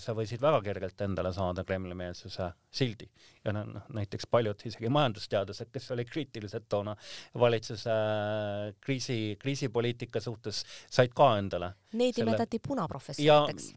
sa 0.00 0.14
võisid 0.16 0.40
väga 0.40 0.60
kergelt 0.64 1.02
endale 1.04 1.32
saada 1.36 1.64
Kremli-meelsuse 1.68 2.46
sildi 2.72 3.08
ja 3.44 3.52
noh, 3.52 3.82
näiteks 3.92 4.28
paljud 4.30 4.62
isegi 4.70 4.88
majandusteadlased, 4.94 5.68
kes 5.74 5.90
olid 5.92 6.08
kriitilised 6.08 6.68
toona 6.72 6.94
valitsuse 7.38 7.98
kriisi, 8.80 9.18
kriisipoliitika 9.42 10.22
suhtes, 10.24 10.62
said 10.88 11.12
ka 11.16 11.34
endale. 11.42 11.74
Neid 11.98 12.22
nimetati 12.22 12.62
punaprofessoriteks 12.64 13.74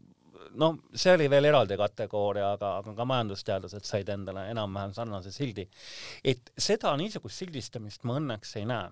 no 0.54 0.72
see 0.94 1.14
oli 1.16 1.28
veel 1.30 1.48
eraldi 1.50 1.76
kategooria, 1.80 2.52
aga, 2.56 2.76
aga 2.80 2.94
ka 2.96 3.06
majandusteadlased 3.08 3.86
said 3.88 4.10
endale 4.12 4.48
enam-vähem 4.52 4.94
sarnase 4.96 5.32
sildi. 5.34 5.68
et 6.24 6.52
seda 6.58 6.94
niisugust 7.00 7.42
sildistamist 7.42 8.04
ma 8.08 8.18
õnneks 8.20 8.56
ei 8.60 8.66
näe. 8.68 8.90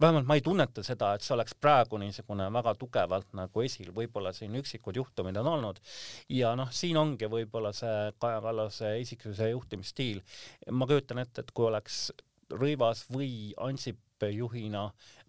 vähemalt 0.00 0.26
ma 0.26 0.34
ei 0.34 0.42
tunneta 0.42 0.82
seda, 0.82 1.12
et 1.14 1.22
see 1.22 1.34
oleks 1.34 1.54
praegu 1.54 1.98
niisugune 2.00 2.48
väga 2.52 2.74
tugevalt 2.74 3.34
nagu 3.38 3.62
esil, 3.62 3.92
võib-olla 3.94 4.32
siin 4.32 4.56
üksikud 4.58 4.96
juhtumid 4.96 5.36
on 5.36 5.52
olnud 5.54 5.80
ja 6.28 6.54
noh, 6.58 6.72
siin 6.72 6.96
ongi 6.96 7.30
võib-olla 7.30 7.72
see 7.76 8.12
Kaja 8.18 8.40
Kallase 8.40 8.98
isiksuse 9.00 9.50
juhtimisstiil. 9.50 10.22
ma 10.70 10.86
kujutan 10.86 11.22
ette, 11.24 11.46
et 11.46 11.52
kui 11.54 11.66
oleks 11.66 12.10
Rõivas 12.52 13.06
või 13.08 13.54
Ansip 13.56 13.98
juhina, 14.30 14.84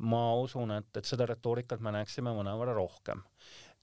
ma 0.05 0.35
usun, 0.37 0.71
et, 0.75 0.89
et 0.97 1.05
seda 1.05 1.25
retoorikat 1.25 1.81
me 1.81 1.93
näeksime 1.95 2.33
mõnevõrra 2.35 2.75
rohkem 2.77 3.23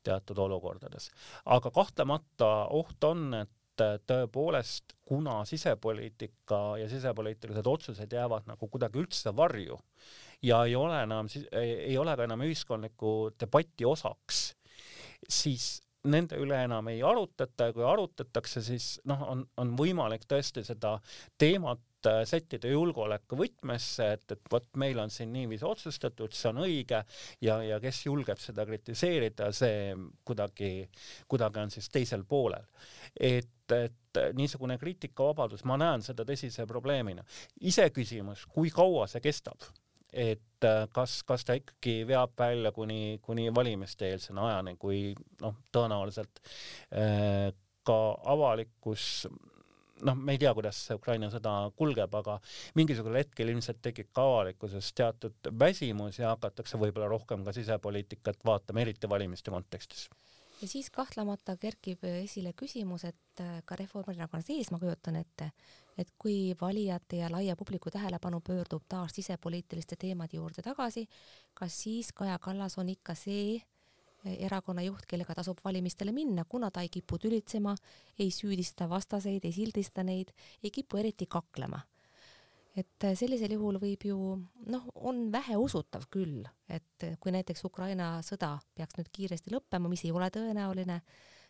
teatud 0.02 0.38
olukordades. 0.38 1.10
aga 1.44 1.70
kahtlemata 1.70 2.50
oht 2.76 3.04
on, 3.04 3.34
et 3.34 3.56
tõepoolest, 3.80 4.96
kuna 5.08 5.40
sisepoliitika 5.48 6.78
ja 6.82 6.88
sisepoliitilised 6.88 7.66
otsused 7.66 8.12
jäävad 8.12 8.48
nagu 8.50 8.68
kuidagi 8.68 9.00
üldse 9.00 9.32
varju 9.36 9.78
ja 10.42 10.64
ei 10.68 10.76
ole 10.76 11.02
enam, 11.02 11.28
ei 11.52 11.96
ole 11.98 12.16
ka 12.16 12.26
enam 12.28 12.44
ühiskondliku 12.44 13.30
debati 13.40 13.88
osaks, 13.88 14.42
siis 15.28 15.80
nende 16.04 16.36
üle 16.40 16.56
enam 16.64 16.88
ei 16.88 17.02
arutata 17.04 17.70
ja 17.70 17.76
kui 17.76 17.84
arutatakse, 17.84 18.62
siis 18.64 19.00
noh, 19.08 19.24
on, 19.28 19.44
on 19.60 19.72
võimalik 19.76 20.24
tõesti 20.28 20.64
seda 20.64 20.98
teemat 21.40 21.80
Äh, 21.80 21.89
sättida 22.24 22.70
julgeoleku 22.70 23.36
võtmesse, 23.38 24.06
et, 24.16 24.24
et 24.32 24.52
vot 24.52 24.66
meil 24.80 24.98
on 25.02 25.12
siin 25.12 25.32
niiviisi 25.32 25.66
otsustatud, 25.66 26.32
see 26.36 26.50
on 26.52 26.62
õige 26.64 27.02
ja, 27.44 27.58
ja 27.66 27.80
kes 27.82 28.04
julgeb 28.06 28.40
seda 28.42 28.66
kritiseerida, 28.68 29.50
see 29.56 29.94
kuidagi, 30.24 30.72
kuidagi 31.28 31.64
on 31.64 31.74
siis 31.74 31.90
teisel 31.92 32.24
poolel. 32.28 32.66
et, 33.20 33.76
et 33.76 34.22
niisugune 34.34 34.78
kriitikavabadus, 34.78 35.62
ma 35.68 35.76
näen 35.78 36.02
seda 36.02 36.24
tõsise 36.26 36.66
probleemina. 36.66 37.24
iseküsimus, 37.60 38.46
kui 38.50 38.72
kaua 38.74 39.06
see 39.10 39.22
kestab 39.24 39.70
et 40.12 40.66
äh, 40.66 40.86
kas, 40.92 41.20
kas 41.26 41.44
ta 41.46 41.54
ikkagi 41.58 42.00
veab 42.08 42.34
välja 42.38 42.72
kuni, 42.74 43.20
kuni 43.22 43.48
valimiste-eelsena 43.54 44.46
ajani, 44.48 44.76
kui 44.80 45.12
noh, 45.42 45.54
tõenäoliselt 45.72 46.42
äh, 46.90 47.50
ka 47.86 47.98
avalikkus 48.32 49.26
noh, 50.06 50.16
me 50.16 50.36
ei 50.36 50.40
tea, 50.42 50.52
kuidas 50.56 50.80
see 50.86 50.96
Ukraina 50.98 51.30
sõda 51.32 51.54
kulgeb, 51.78 52.14
aga 52.20 52.38
mingisugusel 52.78 53.20
hetkel 53.20 53.52
ilmselt 53.52 53.82
tekib 53.84 54.10
ka 54.16 54.24
avalikkuses 54.26 54.92
teatud 54.96 55.52
väsimus 55.60 56.20
ja 56.20 56.34
hakatakse 56.34 56.80
võib-olla 56.80 57.10
rohkem 57.10 57.44
ka 57.46 57.54
sisepoliitikat 57.56 58.44
vaatama, 58.46 58.84
eriti 58.84 59.10
valimiste 59.10 59.54
kontekstis. 59.54 60.08
Ja 60.60 60.68
siis 60.68 60.90
kahtlemata 60.92 61.54
kerkib 61.56 62.02
esile 62.04 62.52
küsimus, 62.52 63.06
et 63.08 63.40
äh, 63.40 63.62
ka 63.64 63.78
Reformierakonna 63.80 64.44
sees 64.44 64.68
ma 64.70 64.78
kujutan 64.82 65.16
ette, 65.16 65.48
et 65.96 66.10
kui 66.20 66.52
valijate 66.60 67.22
ja 67.22 67.30
laia 67.32 67.56
publiku 67.56 67.90
tähelepanu 67.90 68.42
pöördub 68.44 68.84
taas 68.88 69.16
sisepoliitiliste 69.16 69.96
teemade 69.96 70.36
juurde 70.36 70.62
tagasi, 70.62 71.06
kas 71.54 71.80
siis 71.82 72.12
Kaja 72.12 72.38
Kallas 72.38 72.76
on 72.78 72.92
ikka 72.92 73.16
see 73.16 73.62
erakonna 74.24 74.82
juht, 74.84 75.06
kellega 75.08 75.34
tasub 75.38 75.60
valimistele 75.64 76.12
minna, 76.12 76.44
kuna 76.48 76.70
ta 76.70 76.82
ei 76.84 76.90
kipu 76.92 77.18
tülitsema, 77.18 77.74
ei 78.18 78.30
süüdista 78.34 78.88
vastaseid, 78.88 79.44
ei 79.44 79.52
sildista 79.52 80.04
neid, 80.06 80.34
ei 80.62 80.70
kipu 80.70 81.00
eriti 81.00 81.26
kaklema. 81.26 81.80
et 82.76 83.02
sellisel 83.18 83.50
juhul 83.56 83.80
võib 83.82 84.04
ju 84.06 84.16
noh, 84.70 84.84
on 84.94 85.24
väheusutav 85.32 86.04
küll, 86.10 86.44
et 86.70 87.04
kui 87.20 87.32
näiteks 87.34 87.64
Ukraina 87.66 88.20
sõda 88.22 88.52
peaks 88.78 88.94
nüüd 88.96 89.08
kiiresti 89.12 89.50
lõppema, 89.50 89.90
mis 89.90 90.04
ei 90.06 90.12
ole 90.14 90.30
tõenäoline, 90.30 91.00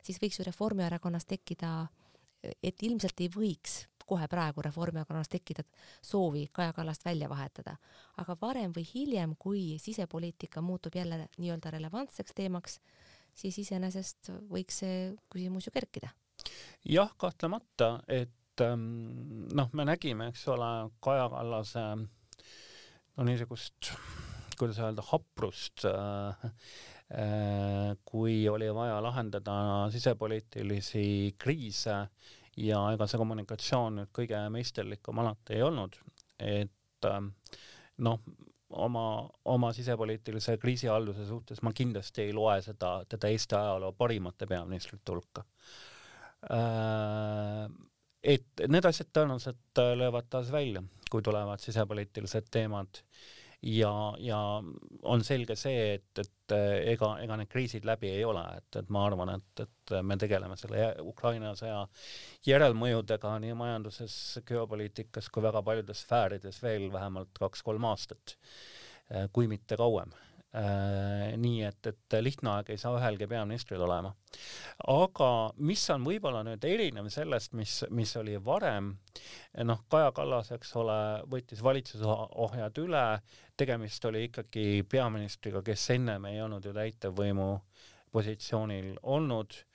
siis 0.03 0.19
võiks 0.23 0.41
ju 0.41 0.47
Reformierakonnas 0.49 1.29
tekkida, 1.29 1.75
et 2.41 2.83
ilmselt 2.83 3.21
ei 3.21 3.29
võiks 3.29 3.83
kohe 4.11 4.27
praegu 4.31 4.65
Reformierakonnas 4.67 5.31
tekkida 5.31 5.65
soovi 6.03 6.47
Kaja 6.53 6.73
Kallast 6.77 7.05
välja 7.07 7.29
vahetada. 7.31 7.77
aga 8.19 8.37
varem 8.41 8.75
või 8.77 8.85
hiljem, 8.95 9.37
kui 9.39 9.79
sisepoliitika 9.79 10.61
muutub 10.61 10.95
jälle 10.95 11.29
nii-öelda 11.39 11.71
relevantseks 11.77 12.35
teemaks, 12.35 12.81
siis 13.35 13.59
iseenesest 13.63 14.33
võiks 14.51 14.83
see 14.83 15.15
küsimus 15.33 15.69
ju 15.69 15.75
kerkida. 15.75 16.11
jah, 16.85 17.13
kahtlemata, 17.17 18.01
et 18.09 18.65
ähm, 18.65 19.47
noh, 19.55 19.71
me 19.73 19.85
nägime, 19.85 20.31
eks 20.33 20.47
ole, 20.49 20.91
Kaja 21.01 21.29
Kallase 21.29 21.87
no 23.17 23.27
niisugust, 23.27 23.93
kuidas 24.59 24.79
öelda, 24.81 25.05
haprust 25.11 25.85
äh, 25.89 26.51
äh, 27.13 27.97
kui 28.05 28.49
oli 28.49 28.71
vaja 28.75 29.01
lahendada 29.05 29.55
sisepoliitilisi 29.93 31.37
kriise 31.39 32.07
ja 32.57 32.81
ega 32.95 33.07
see 33.07 33.21
kommunikatsioon 33.21 34.01
nüüd 34.01 34.13
kõige 34.17 34.41
meisterlikum 34.53 35.21
alati 35.23 35.57
ei 35.59 35.63
olnud, 35.67 35.99
et 36.43 37.09
ähm, 37.09 37.31
noh, 38.07 38.21
oma, 38.71 39.05
oma 39.45 39.73
sisepoliitilise 39.77 40.57
kriisihalduse 40.63 41.27
suhtes 41.29 41.63
ma 41.63 41.73
kindlasti 41.77 42.27
ei 42.27 42.35
loe 42.37 42.59
seda, 42.65 43.01
teda 43.09 43.31
Eesti 43.31 43.59
ajaloo 43.59 43.93
parimate 43.99 44.49
peaministrite 44.51 45.15
hulka. 45.15 45.45
Äh, 46.51 47.67
et 48.23 48.65
need 48.69 48.85
asjad 48.85 49.11
tõenäoliselt 49.17 49.83
löövad 49.97 50.29
taas 50.31 50.51
välja, 50.53 50.83
kui 51.11 51.23
tulevad 51.25 51.63
sisepoliitilised 51.63 52.51
teemad 52.53 53.01
ja, 53.63 53.93
ja 54.19 54.39
on 55.03 55.25
selge 55.25 55.57
see, 55.59 55.97
et, 55.99 56.23
et 56.23 56.55
ega, 56.93 57.13
ega 57.23 57.37
need 57.41 57.51
kriisid 57.53 57.87
läbi 57.89 58.11
ei 58.13 58.25
ole, 58.25 58.43
et, 58.57 58.81
et 58.81 58.89
ma 58.93 59.05
arvan, 59.09 59.35
et, 59.37 59.65
et 59.67 59.95
me 60.07 60.17
tegeleme 60.21 60.57
selle 60.61 60.91
Ukraina 61.05 61.53
sõja 61.59 61.83
järelmõjudega 62.47 63.37
nii 63.45 63.59
majanduses, 63.59 64.17
geopoliitikas 64.49 65.29
kui 65.33 65.45
väga 65.45 65.63
paljudes 65.67 66.05
sfäärides 66.07 66.63
veel 66.65 66.89
vähemalt 66.93 67.37
kaks-kolm 67.39 67.87
aastat, 67.91 68.37
kui 69.35 69.51
mitte 69.51 69.77
kauem. 69.81 70.15
Äh, 70.15 70.30
nii 70.51 71.61
et, 71.63 71.87
et 71.87 72.17
lihtne 72.19 72.51
aeg 72.51 72.73
ei 72.73 72.79
saa 72.81 72.97
ühelgi 72.99 73.29
peaministril 73.31 73.85
olema. 73.87 74.11
aga 74.91 75.29
mis 75.63 75.85
on 75.95 76.03
võib-olla 76.03 76.43
nüüd 76.47 76.65
erinev 76.67 77.07
sellest, 77.15 77.53
mis, 77.55 77.77
mis 77.95 78.17
oli 78.19 78.35
varem, 78.43 78.91
noh, 79.63 79.85
Kaja 79.89 80.11
Kallas, 80.17 80.51
eks 80.57 80.75
ole, 80.83 80.99
võttis 81.31 81.63
valitsuse 81.63 82.19
ohjad 82.47 82.83
üle, 82.83 83.07
tegemist 83.57 84.05
oli 84.11 84.27
ikkagi 84.27 84.83
peaministriga, 84.91 85.63
kes 85.63 85.91
ennem 85.95 86.27
ei 86.33 86.43
olnud 86.43 86.67
ju 86.67 86.75
täitevvõimu 86.75 87.51
positsioonil 88.11 88.97
olnud 89.03 89.55
Äh, 89.55 89.70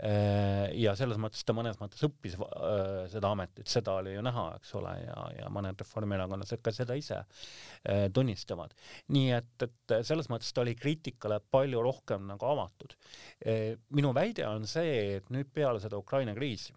ja 0.00 0.94
selles 0.96 1.18
mõttes 1.20 1.44
ta 1.44 1.52
mõnes 1.56 1.76
mõttes 1.80 2.00
õppis 2.06 2.36
äh, 2.40 3.04
seda 3.12 3.32
ametit, 3.34 3.68
seda 3.68 3.98
oli 4.00 4.14
ju 4.14 4.22
näha, 4.24 4.46
eks 4.56 4.72
ole, 4.80 4.94
ja, 5.02 5.16
ja 5.36 5.50
mõned 5.52 5.80
reformierakondlased 5.82 6.62
ka 6.64 6.72
seda 6.72 6.96
ise 6.96 7.18
äh, 7.20 8.06
tunnistavad. 8.14 8.72
nii 9.12 9.34
et, 9.36 9.66
et 9.66 9.96
selles 10.08 10.30
mõttes 10.32 10.52
ta 10.56 10.64
oli 10.64 10.76
kriitikale 10.78 11.40
palju 11.52 11.82
rohkem 11.84 12.24
nagu 12.30 12.46
avatud. 12.48 12.96
minu 13.96 14.12
väide 14.16 14.46
on 14.48 14.66
see, 14.66 15.16
et 15.18 15.28
nüüd 15.30 15.52
peale 15.52 15.80
seda 15.80 15.98
Ukraina 16.00 16.34
kriisi 16.34 16.72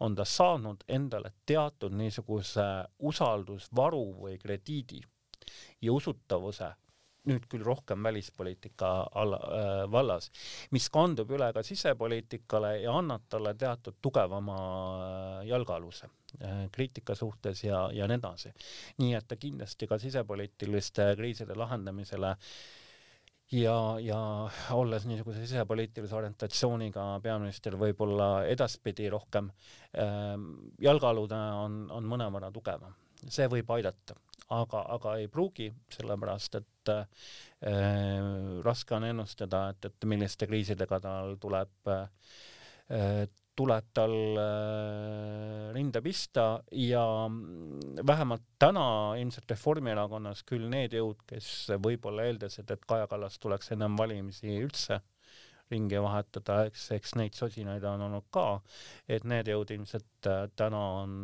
on 0.00 0.14
ta 0.16 0.24
saanud 0.24 0.84
endale 0.88 1.32
teatud 1.46 1.92
niisuguse 1.92 2.66
usaldusvaru 2.98 4.04
või 4.24 4.38
krediidi 4.40 5.00
ja 5.82 5.92
usutavuse 5.92 6.70
nüüd 7.28 7.44
küll 7.52 7.64
rohkem 7.64 8.02
välispoliitika 8.04 8.90
alla 9.20 9.38
äh,, 9.44 9.84
vallas, 9.92 10.30
mis 10.72 10.88
kandub 10.92 11.30
üle 11.36 11.50
ka 11.52 11.62
sisepoliitikale 11.66 12.76
ja 12.84 12.96
annab 12.96 13.26
talle 13.28 13.54
teatud 13.60 13.98
tugevama 14.02 14.58
äh, 14.60 15.46
jalgealuse 15.50 16.08
äh, 16.40 16.62
kriitika 16.72 17.14
suhtes 17.14 17.64
ja, 17.64 17.88
ja 17.92 18.08
nii 18.08 18.20
edasi. 18.20 18.52
nii 19.02 19.14
et 19.18 19.28
ta 19.28 19.36
kindlasti 19.36 19.88
ka 19.90 19.98
sisepoliitiliste 20.00 21.10
kriiside 21.20 21.56
lahendamisele 21.58 22.36
ja, 23.52 23.76
ja 24.00 24.22
olles 24.78 25.06
niisuguse 25.10 25.44
sisepoliitilise 25.44 26.16
orientatsiooniga 26.16 27.04
peaminister 27.22 27.76
võib-olla 27.76 28.46
edaspidi 28.48 29.12
rohkem 29.12 29.52
äh, 29.92 30.32
jalgealune 30.88 31.44
on, 31.66 31.80
on 31.92 32.10
mõnevõrra 32.14 32.52
tugevam. 32.54 32.96
see 33.28 33.44
võib 33.52 33.68
aidata 33.76 34.16
aga, 34.50 34.84
aga 34.96 35.16
ei 35.20 35.28
pruugi, 35.32 35.68
sellepärast 35.94 36.60
et 36.60 36.92
äh, 36.94 37.26
raske 38.66 38.96
on 38.96 39.06
ennustada, 39.10 39.68
et, 39.74 39.90
et 39.90 40.08
milliste 40.10 40.48
kriisidega 40.50 41.00
tal 41.04 41.36
tuleb 41.42 41.92
äh, 41.92 43.28
tuleb 43.60 43.90
tal 43.94 44.14
äh, 44.40 45.70
rinde 45.74 46.00
pista 46.02 46.62
ja 46.72 47.04
vähemalt 48.06 48.46
täna 48.58 49.16
ilmselt 49.20 49.50
Reformierakonnas 49.50 50.44
küll 50.48 50.68
need 50.72 50.96
jõud, 50.96 51.20
kes 51.28 51.70
võib-olla 51.82 52.28
eeldasid, 52.30 52.70
et 52.70 52.86
Kaja 52.88 53.08
Kallas 53.10 53.38
tuleks 53.42 53.72
ennem 53.74 53.98
valimisi 53.98 54.56
üldse 54.62 55.00
ringi 55.70 56.00
vahetada, 56.02 56.64
eks, 56.66 56.88
eks 56.96 57.14
neid 57.18 57.36
sosinaid 57.38 57.84
on 57.86 58.08
olnud 58.08 58.26
ka, 58.34 58.46
et 59.08 59.26
need 59.28 59.50
jõud 59.52 59.70
ilmselt 59.76 60.30
äh, 60.30 60.46
täna 60.58 60.80
on 61.02 61.18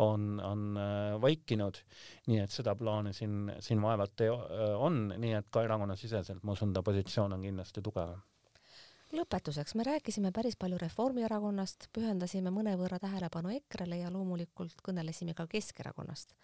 on, 0.00 0.40
on 0.44 0.64
äh, 0.80 1.20
vaikinud, 1.22 1.82
nii 2.30 2.40
et 2.44 2.54
seda 2.54 2.74
plaani 2.78 3.12
siin, 3.16 3.52
siin 3.60 3.82
vaevalt 3.82 4.24
ei, 4.24 4.32
on, 4.76 5.06
nii 5.20 5.36
et 5.38 5.48
ka 5.52 5.64
erakonnasiseselt 5.66 6.42
ma 6.42 6.56
usun, 6.56 6.74
ta 6.74 6.82
positsioon 6.86 7.36
on 7.36 7.48
kindlasti 7.48 7.84
tugevam. 7.84 8.20
Lõpetuseks. 9.10 9.74
Me 9.74 9.82
rääkisime 9.82 10.30
päris 10.30 10.54
palju 10.56 10.76
Reformierakonnast, 10.78 11.88
pühendasime 11.96 12.52
mõnevõrra 12.54 13.00
tähelepanu 13.02 13.50
EKRE-le 13.56 13.98
ja 14.04 14.10
loomulikult 14.14 14.84
kõnelesime 14.86 15.34
ka 15.34 15.48
Keskerakonnast. 15.50 16.34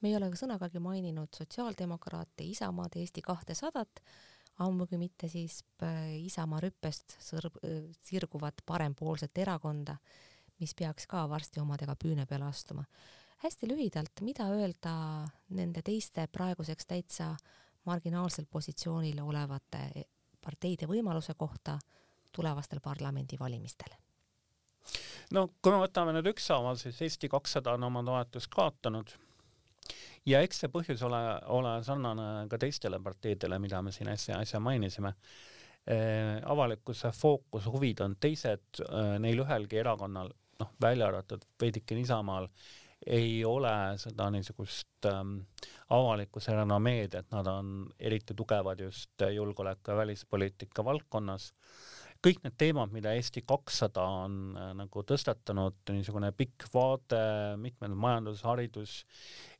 me 0.00 0.10
ei 0.10 0.16
ole 0.16 0.28
sõnagagi 0.36 0.78
maininud 0.78 1.34
sotsiaaldemokraate, 1.34 2.44
Isamaad, 2.44 2.94
Eesti 3.00 3.22
kahtesadat, 3.22 4.02
ammugi 4.58 4.98
mitte 4.98 5.28
siis 5.28 5.64
äh, 5.82 6.14
Isamaa 6.22 6.60
rüppest 6.60 7.16
sõrb, 7.18 7.58
äh, 7.64 7.90
sirguvat 8.02 8.62
parempoolset 8.66 9.38
erakonda, 9.38 9.96
mis 10.64 10.72
peaks 10.74 11.06
ka 11.10 11.26
varsti 11.28 11.60
omadega 11.60 11.96
püüne 12.00 12.24
peale 12.26 12.48
astuma. 12.48 12.84
hästi 13.44 13.68
lühidalt, 13.68 14.22
mida 14.24 14.48
öelda 14.48 14.94
nende 15.52 15.82
teiste 15.84 16.26
praeguseks 16.32 16.86
täitsa 16.88 17.34
marginaalsel 17.84 18.46
positsioonil 18.50 19.20
olevate 19.20 20.06
parteide 20.40 20.88
võimaluse 20.88 21.34
kohta 21.36 21.78
tulevastel 22.32 22.80
parlamendivalimistel? 22.80 23.92
no 25.32 25.48
kui 25.60 25.72
me 25.72 25.80
võtame 25.84 26.12
nüüd 26.16 26.32
ükshaaval, 26.34 26.76
siis 26.80 27.00
Eesti 27.06 27.28
kakssada 27.32 27.76
on 27.76 27.86
oma 27.88 28.02
toetust 28.04 28.50
kaotanud 28.52 29.14
ja 30.28 30.40
eks 30.44 30.62
see 30.64 30.72
põhjus 30.72 31.02
ole, 31.06 31.20
ole 31.56 31.74
sarnane 31.84 32.28
ka 32.52 32.60
teistele 32.60 33.00
parteidele, 33.04 33.58
mida 33.60 33.82
me 33.82 33.92
siin 33.92 34.10
äsja, 34.12 34.40
äsja 34.40 34.60
mainisime 34.60 35.14
eh,. 35.86 36.40
avalikkuse 36.44 37.12
fookus, 37.16 37.68
huvid 37.72 38.00
on 38.04 38.16
teised 38.20 38.84
eh,, 38.84 39.16
neil 39.20 39.44
ühelgi 39.44 39.80
erakonnal, 39.80 40.32
noh, 40.60 40.72
välja 40.80 41.08
arvatud 41.08 41.44
veidikene 41.60 42.04
Isamaal, 42.04 42.48
ei 43.06 43.44
ole 43.44 43.72
seda 44.00 44.30
niisugust 44.32 45.08
ähm, 45.10 45.36
avalikkuse 45.92 46.54
renomeed, 46.56 47.14
et 47.18 47.34
nad 47.34 47.48
on 47.50 47.74
eriti 47.98 48.36
tugevad 48.36 48.80
just 48.80 49.26
julgeoleku 49.34 49.92
ja 49.92 49.98
välispoliitika 50.00 50.84
valdkonnas. 50.84 51.50
Kõik 52.24 52.40
need 52.40 52.54
teemad, 52.56 52.92
mida 52.94 53.12
Eesti 53.12 53.42
kakssada 53.44 54.06
on 54.24 54.38
äh, 54.56 54.70
nagu 54.78 55.04
tõstatanud, 55.04 55.82
niisugune 55.92 56.32
pikk 56.36 56.68
vaade, 56.72 57.20
mitmed 57.60 57.92
majandus, 57.92 58.40
haridus, 58.48 59.02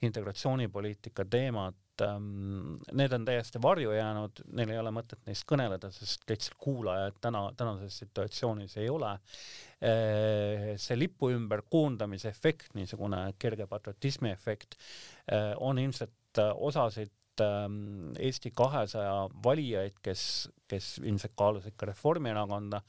integratsioonipoliitika 0.08 1.28
teemad, 1.28 1.76
ähm, 2.02 2.74
need 2.92 3.12
on 3.14 3.24
täiesti 3.28 3.60
varju 3.62 3.94
jäänud, 3.94 4.44
neil 4.58 4.74
ei 4.74 4.80
ole 4.80 4.92
mõtet 4.94 5.20
neist 5.28 5.46
kõneleda, 5.50 5.90
sest 5.94 6.26
lihtsalt 6.30 6.58
kuulajaid 6.58 7.20
täna, 7.22 7.44
tänases 7.56 7.98
situatsioonis 8.02 8.76
ei 8.82 8.88
ole. 8.90 9.12
Äh, 9.84 10.70
see 10.80 10.98
lipu 10.98 11.30
ümber 11.34 11.64
koondamise 11.70 12.30
efekt, 12.32 12.72
niisugune 12.74 13.26
kerge 13.38 13.68
patriotismi 13.70 14.32
efekt, 14.34 14.78
äh, 15.30 15.52
on 15.60 15.78
ilmselt 15.78 16.42
osasid 16.54 17.12
Ähm, 17.40 18.12
Eesti 18.18 18.50
kahesaja 18.54 19.28
valijaid, 19.44 19.96
kes, 20.02 20.48
kes 20.70 20.98
ilmselt 21.02 21.32
kaalusid 21.36 21.74
ka 21.76 21.88
Reformierakonda, 21.90 22.80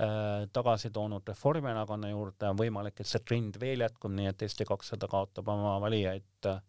äh, 0.00 0.44
tagasi 0.52 0.90
toonud 0.92 1.24
Reformierakonna 1.28 2.10
juurde, 2.10 2.50
on 2.50 2.60
võimalik, 2.60 3.00
et 3.00 3.08
see 3.08 3.24
trend 3.24 3.56
veel 3.60 3.86
jätkub, 3.86 4.12
nii 4.12 4.28
et 4.28 4.44
Eesti 4.44 4.68
kakssada 4.68 5.08
kaotab 5.08 5.48
oma 5.48 5.78
valijaid 5.80 6.50
äh, 6.50 6.60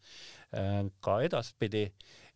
ka 1.00 1.20
edaspidi, 1.26 1.84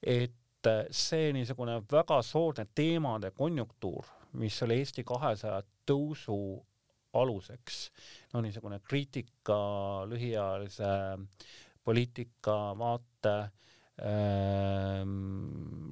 et 0.04 0.68
äh, 0.68 0.84
see 0.92 1.32
niisugune 1.34 1.80
väga 1.92 2.22
soodne 2.26 2.68
teemade 2.76 3.32
konjunktuur, 3.32 4.06
mis 4.40 4.62
oli 4.64 4.82
Eesti 4.82 5.04
kahesaja 5.08 5.62
tõusu 5.88 6.38
aluseks, 7.14 7.80
no 8.34 8.42
niisugune 8.42 8.80
kriitika 8.88 9.58
lühiajalise 10.08 10.92
poliitika 11.84 12.58
vaate 12.78 13.36
Ehm, 13.42 13.71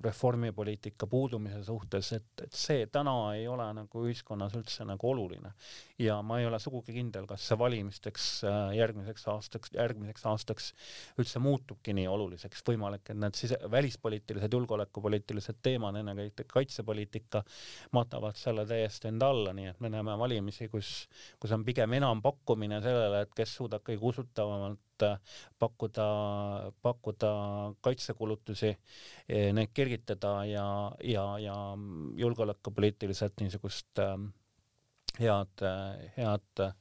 reformipoliitika 0.04 1.08
puudumise 1.08 1.64
suhtes, 1.64 2.14
et, 2.16 2.44
et 2.44 2.56
see 2.56 2.88
täna 2.92 3.14
ei 3.36 3.44
ole 3.52 3.68
nagu 3.76 4.04
ühiskonnas 4.08 4.56
üldse 4.58 4.86
nagu 4.88 5.10
oluline. 5.12 5.52
ja 6.00 6.22
ma 6.24 6.40
ei 6.40 6.48
ole 6.48 6.60
sugugi 6.64 6.96
kindel, 6.96 7.28
kas 7.30 7.44
see 7.50 7.58
valimisteks 7.60 8.26
äh, 8.48 8.72
järgmiseks 8.80 9.28
aastaks, 9.34 9.74
järgmiseks 9.76 10.26
aastaks 10.32 10.72
üldse 11.20 11.44
muutubki 11.44 11.94
nii 11.94 12.08
oluliseks, 12.08 12.64
võimalik, 12.66 13.12
et 13.12 13.20
need 13.20 13.38
sise, 13.38 13.60
välispoliitilised, 13.72 14.58
julgeolekupoliitilised 14.58 15.60
teemad, 15.62 16.00
ennekõike 16.00 16.48
kaitsepoliitika, 16.50 17.44
matavad 17.94 18.40
selle 18.40 18.66
täiesti 18.70 19.12
enda 19.12 19.30
alla, 19.36 19.54
nii 19.54 19.74
et 19.74 19.80
me 19.84 19.94
näeme 19.94 20.18
valimisi, 20.18 20.70
kus, 20.72 21.10
kus 21.40 21.52
on 21.54 21.68
pigem 21.68 21.94
enampakkumine 22.00 22.82
sellele, 22.82 23.26
et 23.28 23.36
kes 23.38 23.60
suudab 23.60 23.84
kõige 23.86 24.14
usutavamalt 24.14 24.80
et 25.06 25.36
pakkuda, 25.60 26.08
pakkuda 26.82 27.32
kaitsekulutusi, 27.82 28.74
eh, 29.30 29.50
neid 29.54 29.72
kergitada 29.74 30.34
ja, 30.46 30.68
ja, 31.04 31.26
ja 31.40 31.56
julgeolekupoliitiliselt 32.20 33.40
niisugust 33.42 34.00
ähm, 34.04 34.30
head, 35.20 35.64
head 36.18 36.64
äh, 36.64 36.74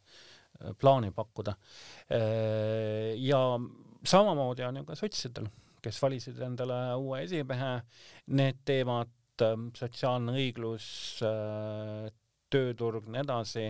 plaani 0.79 1.11
pakkuda. 1.11 1.55
Äh, 2.11 3.15
ja 3.17 3.41
samamoodi 4.05 4.65
on 4.65 4.77
ju 4.77 4.85
ka 4.89 4.97
sotsidel, 4.99 5.49
kes 5.83 6.03
valisid 6.03 6.41
endale 6.45 6.79
uue 6.99 7.23
esimehe, 7.27 7.79
need 8.35 8.63
teemad, 8.67 9.15
sotsiaalne 9.79 10.35
õiglus, 10.35 10.89
äh, 11.23 12.09
tööturg, 12.53 13.09
nii 13.11 13.23
edasi, 13.23 13.65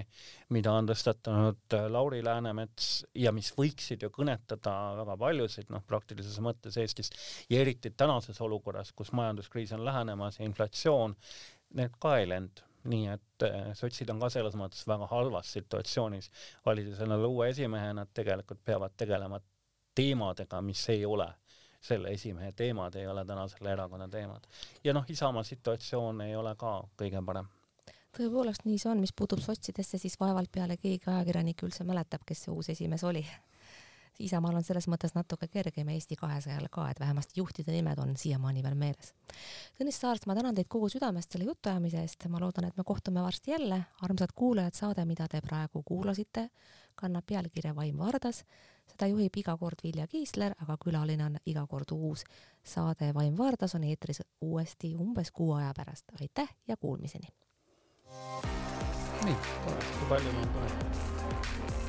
mida 0.54 0.72
on 0.76 0.88
tõstatanud 0.88 1.76
äh, 1.76 1.86
Lauri 1.90 2.20
Läänemets 2.24 2.88
ja 3.18 3.32
mis 3.34 3.50
võiksid 3.56 4.04
ju 4.04 4.10
kõnetada 4.14 4.74
väga 5.00 5.16
paljusid, 5.20 5.68
noh, 5.74 5.82
praktilises 5.86 6.38
mõttes 6.44 6.78
Eestis 6.80 7.12
ja 7.50 7.60
eriti 7.60 7.90
tänases 7.90 8.40
olukorras, 8.44 8.92
kus 8.96 9.12
majanduskriis 9.16 9.74
on 9.76 9.84
lähenemas 9.86 10.38
ja 10.38 10.46
inflatsioon, 10.48 11.16
need 11.78 11.98
ka 12.00 12.18
ei 12.20 12.30
lend. 12.30 12.64
Nii 12.88 13.08
et 13.10 13.44
äh, 13.44 13.72
sotsid 13.76 14.10
on 14.14 14.22
ka 14.22 14.30
selles 14.32 14.54
mõttes 14.56 14.86
väga 14.88 15.08
halvas 15.10 15.50
situatsioonis, 15.58 16.30
valides 16.66 17.02
endale 17.04 17.26
uue 17.26 17.50
esimehe, 17.50 17.92
nad 17.98 18.14
tegelikult 18.14 18.62
peavad 18.64 18.94
tegelema 18.96 19.40
teemadega, 19.98 20.62
mis 20.62 20.84
ei 20.94 21.04
ole 21.04 21.26
selle 21.82 22.10
esimehe 22.14 22.52
teemad, 22.58 22.94
ei 22.98 23.06
ole 23.06 23.24
täna 23.26 23.44
selle 23.50 23.74
erakonna 23.74 24.08
teemad. 24.08 24.46
ja 24.84 24.94
noh, 24.94 25.04
Isamaa 25.08 25.42
situatsioon 25.46 26.26
ei 26.26 26.36
ole 26.36 26.54
ka 26.58 26.80
kõige 26.98 27.22
parem 27.26 27.50
tõepoolest 28.18 28.66
nii 28.66 28.78
see 28.81 28.90
on, 28.92 29.02
mis 29.02 29.14
puutub 29.16 29.42
sotsidesse, 29.44 29.98
siis 29.98 30.18
vaevalt 30.20 30.50
peale 30.52 30.76
keegi 30.76 31.11
ajakirjanik 31.11 31.62
üldse 31.66 31.87
mäletab, 31.87 32.26
kes 32.26 32.46
see 32.46 32.54
uus 32.54 32.72
esimees 32.74 33.04
oli. 33.07 33.24
Isamaal 34.18 34.57
on 34.59 34.64
selles 34.66 34.88
mõttes 34.90 35.12
natuke 35.14 35.46
kergem 35.46 35.92
Eesti 35.94 36.16
kahesajal 36.18 36.66
ka, 36.74 36.88
et 36.90 36.98
vähemasti 36.98 37.38
juhtide 37.38 37.70
nimed 37.70 38.00
on 38.02 38.16
siiamaani 38.18 38.64
veel 38.64 38.74
meeles. 38.74 39.12
Tõnis 39.78 40.00
Saart, 40.02 40.26
ma 40.26 40.35
tänan 40.35 40.59
teid 40.59 40.66
kogu 40.66 40.88
südamest 40.90 41.31
selle 41.31 41.46
jutuajamise 41.46 42.02
eest, 42.02 42.26
ma 42.33 42.42
loodan, 42.42 42.66
et 42.66 42.76
me 42.76 42.85
kohtume 42.87 43.22
varsti 43.22 43.54
jälle. 43.54 43.85
armsad 44.02 44.35
kuulajad, 44.35 44.74
saade, 44.74 45.04
mida 45.07 45.28
te 45.31 45.40
praegu 45.40 45.83
kuulasite, 45.87 46.48
kannab 46.98 47.26
pealkirja 47.26 47.76
Vaim 47.76 47.98
Vardas. 47.98 48.44
seda 48.88 49.07
juhib 49.07 49.37
iga 49.37 49.57
kord 49.57 49.78
Vilja 49.85 50.07
Kiisler, 50.07 50.54
aga 50.62 50.76
külaline 50.85 51.24
on 51.24 51.37
iga 51.46 51.66
kord 51.66 51.92
uus. 51.92 52.24
saade 52.64 53.14
Vaim 53.14 53.38
Vardas 53.38 53.74
on 53.74 53.85
eetris 53.85 54.22
uuesti 54.40 54.96
umbes 54.96 55.31
kuu 55.31 55.52
aja 55.52 55.72
pärast. 55.76 56.04
aitäh 56.20 56.57
ja 56.68 56.76
kuulmiseni! 56.76 57.28
Nii, 59.24 59.36
kui 59.64 60.06
palju 60.08 60.30
ma 60.32 60.40
olen 60.40 60.50
põnev. 60.54 61.88